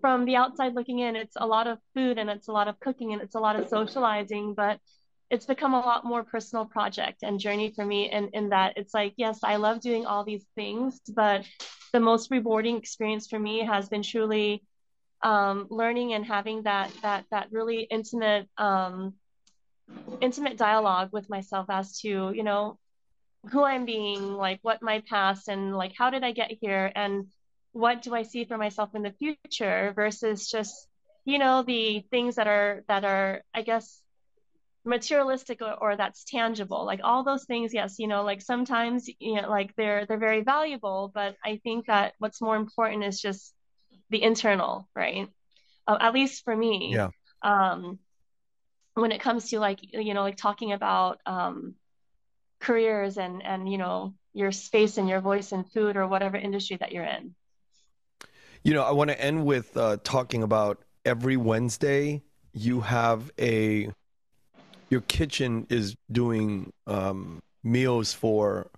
[0.00, 2.80] from the outside looking in, it's a lot of food and it's a lot of
[2.80, 4.80] cooking and it's a lot of socializing, but
[5.28, 8.94] it's become a lot more personal project and journey for me in, in that it's
[8.94, 11.44] like yes i love doing all these things but
[11.92, 14.62] the most rewarding experience for me has been truly
[15.22, 19.14] um, learning and having that that that really intimate um,
[20.20, 22.78] intimate dialogue with myself as to you know
[23.50, 27.26] who i'm being like what my past and like how did i get here and
[27.72, 30.88] what do i see for myself in the future versus just
[31.24, 34.02] you know the things that are that are i guess
[34.84, 39.34] materialistic or, or, that's tangible like all those things yes you know like sometimes you
[39.34, 43.52] know like they're they're very valuable but i think that what's more important is just
[44.10, 45.28] the internal right?
[45.86, 46.92] Uh, at least for me.
[46.92, 47.10] Yeah.
[47.42, 47.98] Um
[48.94, 51.74] when it comes to like you know like talking about um
[52.60, 56.76] careers and and you know your space and your voice in food or whatever industry
[56.76, 57.34] that you're in.
[58.64, 63.90] You know i want to end with uh talking about every wednesday you have a
[64.90, 68.70] your kitchen is doing um, meals for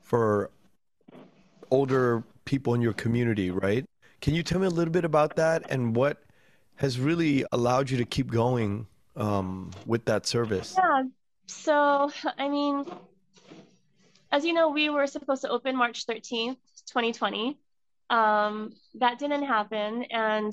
[0.00, 0.50] for
[1.70, 3.84] older people in your community, right?
[4.20, 6.22] Can you tell me a little bit about that and what
[6.76, 8.86] has really allowed you to keep going
[9.16, 10.74] um, with that service?
[10.76, 11.04] Yeah.
[11.46, 12.84] So, I mean,
[14.32, 16.56] as you know, we were supposed to open March 13th,
[16.86, 17.58] 2020.
[18.10, 20.04] Um, that didn't happen.
[20.04, 20.52] And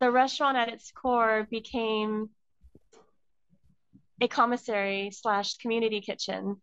[0.00, 2.30] the restaurant at its core became
[4.20, 6.56] a commissary slash community kitchen.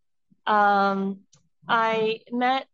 [0.46, 1.22] Um,
[1.68, 2.68] I met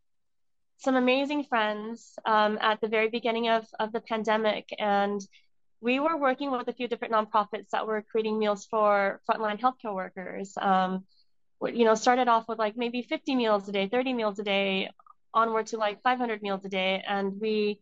[0.82, 5.22] some amazing friends um, at the very beginning of, of the pandemic, and
[5.80, 9.94] we were working with a few different nonprofits that were creating meals for frontline healthcare
[9.94, 10.54] workers.
[10.60, 11.06] Um,
[11.64, 14.90] you know, started off with like maybe 50 meals a day, 30 meals a day,
[15.34, 17.80] onward to like 500 meals a day, and we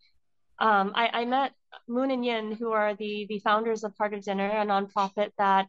[0.59, 1.53] um, I, I, met
[1.87, 5.67] Moon and Yin, who are the the founders of Heart of Dinner, a nonprofit that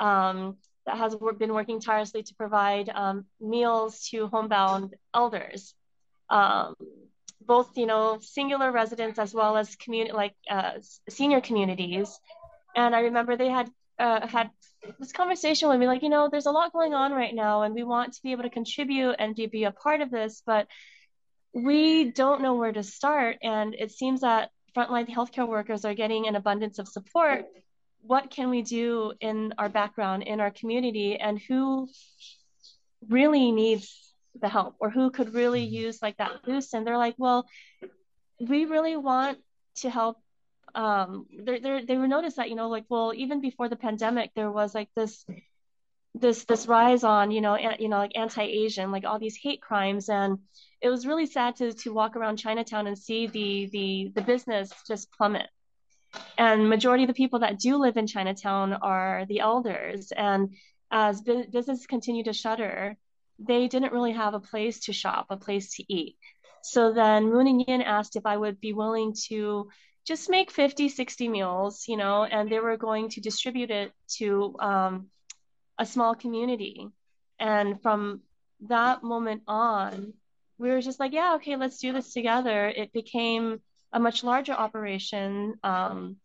[0.00, 5.74] um, that has been working tirelessly to provide um, meals to homebound elders,
[6.32, 6.74] um,
[7.40, 10.72] both you know singular residents as well as community like uh,
[11.08, 12.18] senior communities.
[12.74, 14.50] And I remember they had uh, had
[14.98, 17.74] this conversation with me, like you know, there's a lot going on right now, and
[17.74, 20.66] we want to be able to contribute and to be a part of this, but
[21.52, 23.36] we don't know where to start.
[23.42, 27.44] And it seems that frontline healthcare workers are getting an abundance of support
[28.02, 31.88] what can we do in our background in our community and who
[33.08, 35.86] really needs the help or who could really mm-hmm.
[35.86, 37.46] use like that boost and they're like well
[38.40, 39.38] we really want
[39.76, 40.18] to help
[40.74, 44.30] um they they they were noticed that you know like well even before the pandemic
[44.34, 45.24] there was like this
[46.14, 49.60] this this rise on you know an, you know like anti-asian like all these hate
[49.60, 50.38] crimes and
[50.80, 54.72] it was really sad to to walk around chinatown and see the the the business
[54.86, 55.48] just plummet
[56.38, 60.12] and majority of the people that do live in Chinatown are the elders.
[60.12, 60.54] And
[60.90, 62.96] as bu- businesses continue to shutter,
[63.46, 66.16] they didn't really have a place to shop, a place to eat.
[66.62, 69.68] So then Moon and Yin asked if I would be willing to
[70.06, 74.56] just make 50, 60 meals, you know, and they were going to distribute it to
[74.58, 75.06] um,
[75.78, 76.88] a small community.
[77.38, 78.22] And from
[78.68, 80.14] that moment on,
[80.58, 82.68] we were just like, yeah, okay, let's do this together.
[82.68, 83.60] It became
[83.92, 86.16] a much larger operation, um,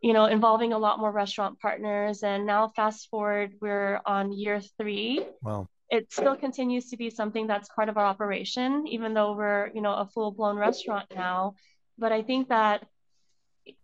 [0.00, 2.22] you know, involving a lot more restaurant partners.
[2.22, 5.24] And now, fast forward, we're on year three.
[5.42, 5.68] Wow.
[5.90, 9.80] It still continues to be something that's part of our operation, even though we're, you
[9.80, 11.54] know, a full blown restaurant now.
[11.98, 12.86] But I think that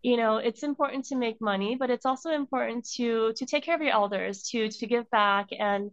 [0.03, 3.75] you know it's important to make money but it's also important to to take care
[3.75, 5.91] of your elders to to give back and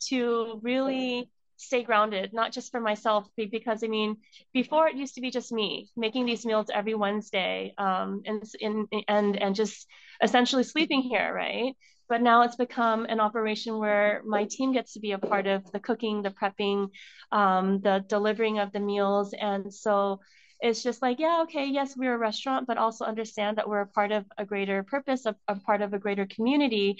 [0.00, 4.18] to really stay grounded, not just for myself, because I mean,
[4.52, 8.88] before it used to be just me making these meals every Wednesday, um, and and
[9.08, 9.86] and and just
[10.22, 11.74] essentially sleeping here, right?
[12.08, 15.70] But now it's become an operation where my team gets to be a part of
[15.72, 16.88] the cooking, the prepping,
[17.32, 20.20] um, the delivering of the meals, and so
[20.60, 23.86] it's just like, yeah, okay, yes, we're a restaurant, but also understand that we're a
[23.86, 26.96] part of a greater purpose, a, a part of a greater community,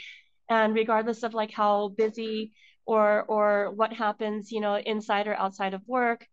[0.48, 2.52] and regardless of like how busy
[2.86, 6.26] or or what happens you know inside or outside of work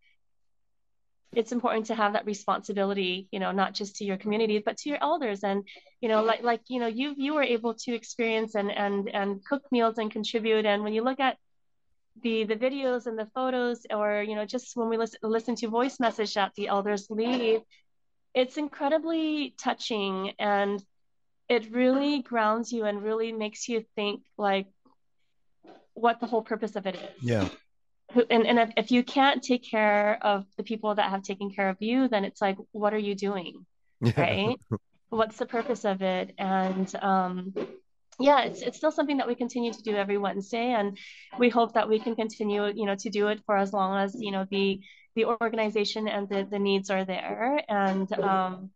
[1.36, 4.90] it's important to have that responsibility you know not just to your community but to
[4.90, 5.64] your elders and
[6.02, 9.44] you know like like you know you you were able to experience and and and
[9.46, 11.38] cook meals and contribute and when you look at
[12.22, 15.68] the the videos and the photos or you know just when we listen listen to
[15.68, 17.62] voice message that the elders leave
[18.34, 20.84] it's incredibly touching and
[21.50, 24.68] it really grounds you and really makes you think like
[25.94, 27.24] what the whole purpose of it is.
[27.24, 27.48] Yeah.
[28.30, 31.70] And, and if, if you can't take care of the people that have taken care
[31.70, 33.66] of you, then it's like, what are you doing?
[34.02, 34.12] Yeah.
[34.18, 34.60] Right.
[35.10, 36.34] What's the purpose of it?
[36.38, 37.54] And um,
[38.20, 40.74] yeah, it's, it's still something that we continue to do every Wednesday.
[40.74, 40.98] And
[41.40, 44.16] we hope that we can continue, you know, to do it for as long as,
[44.20, 44.80] you know, the,
[45.16, 47.62] the organization and the, the needs are there.
[47.68, 48.72] And, um,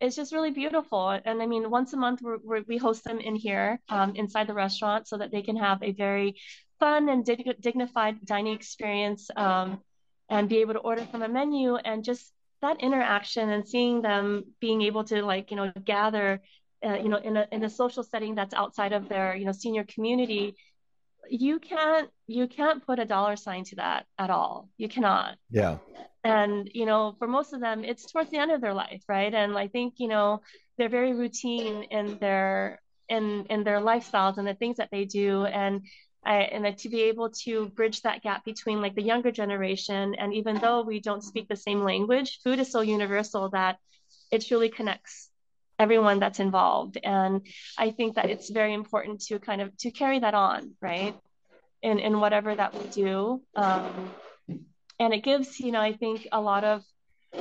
[0.00, 1.10] it's just really beautiful.
[1.10, 4.48] And I mean, once a month we're, we're, we host them in here um, inside
[4.48, 6.34] the restaurant so that they can have a very
[6.82, 9.80] fun and dig- dignified dining experience um,
[10.28, 14.44] and be able to order from a menu and just that interaction and seeing them
[14.60, 16.28] being able to like you know gather
[16.86, 19.52] uh, you know in a in a social setting that's outside of their you know
[19.52, 20.56] senior community
[21.28, 24.68] you can't you can't put a dollar sign to that at all.
[24.76, 25.36] You cannot.
[25.50, 25.78] Yeah.
[26.24, 29.32] And you know for most of them it's towards the end of their life right?
[29.32, 30.42] And i think you know
[30.76, 35.44] they're very routine in their in in their lifestyles and the things that they do.
[35.44, 35.74] And
[36.24, 40.32] I, and to be able to bridge that gap between like the younger generation and
[40.34, 43.78] even though we don't speak the same language food is so universal that
[44.30, 45.28] it truly connects
[45.78, 46.98] everyone that's involved.
[47.02, 47.42] And
[47.76, 51.14] i think that it's very important to kind of to carry that on right?
[51.82, 53.42] In in whatever that we do.
[53.56, 54.10] Um,
[55.00, 56.84] and it gives you know i think a lot of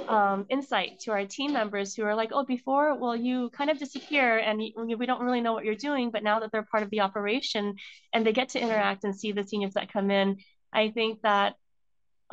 [0.08, 3.78] um, insight to our team members who are like oh before well you kind of
[3.78, 6.90] disappear and we don't really know what you're doing but now that they're part of
[6.90, 7.76] the operation
[8.14, 10.38] and they get to interact and see the seniors that come in
[10.74, 11.56] i think that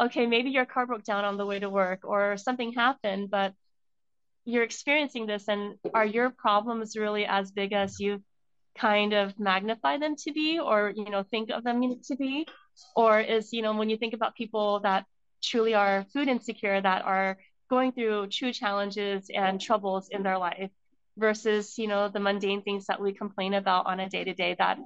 [0.00, 3.52] okay, maybe your car broke down on the way to work or something happened, but
[4.44, 8.22] you're experiencing this and are your problems really as big as you
[8.78, 12.46] kind of magnify them to be or you know think of them to be?
[12.94, 15.04] Or is you know when you think about people that
[15.42, 17.38] truly are food insecure that are
[17.68, 20.70] going through true challenges and troubles in their life
[21.16, 24.54] versus you know the mundane things that we complain about on a day to day
[24.58, 24.78] that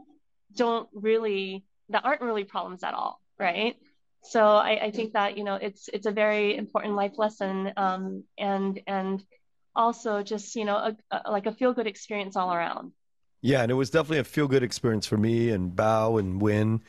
[0.57, 3.77] don't really that aren't really problems at all right?
[4.23, 8.23] So I, I, think that you know it's it's a very important life lesson um,
[8.39, 9.23] and and
[9.75, 12.93] also just you know a, a, like a feel good experience all around.
[13.41, 16.83] Yeah and it was definitely a feel good experience for me and bao and win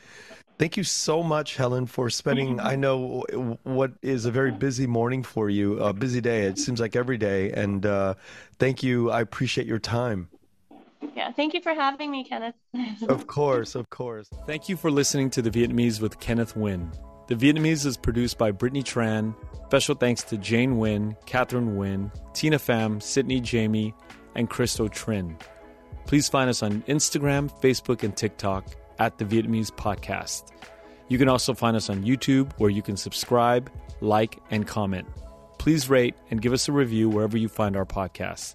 [0.56, 2.60] Thank you so much, Helen, for spending.
[2.60, 3.24] I know
[3.64, 6.42] what is a very busy morning for you, a busy day.
[6.42, 7.50] It seems like every day.
[7.50, 8.14] And uh,
[8.58, 9.10] thank you.
[9.10, 10.28] I appreciate your time.
[11.16, 12.54] Yeah, thank you for having me, Kenneth.
[13.08, 14.28] of course, of course.
[14.46, 16.94] Thank you for listening to The Vietnamese with Kenneth Nguyen.
[17.26, 19.34] The Vietnamese is produced by Brittany Tran.
[19.66, 23.92] Special thanks to Jane Nguyen, Catherine Nguyen, Tina Pham, Sydney Jamie,
[24.36, 25.36] and Christo Trin.
[26.06, 28.66] Please find us on Instagram, Facebook, and TikTok
[28.98, 30.50] at the Vietnamese Podcast.
[31.08, 33.70] You can also find us on YouTube where you can subscribe,
[34.00, 35.06] like, and comment.
[35.58, 38.54] Please rate and give us a review wherever you find our podcasts.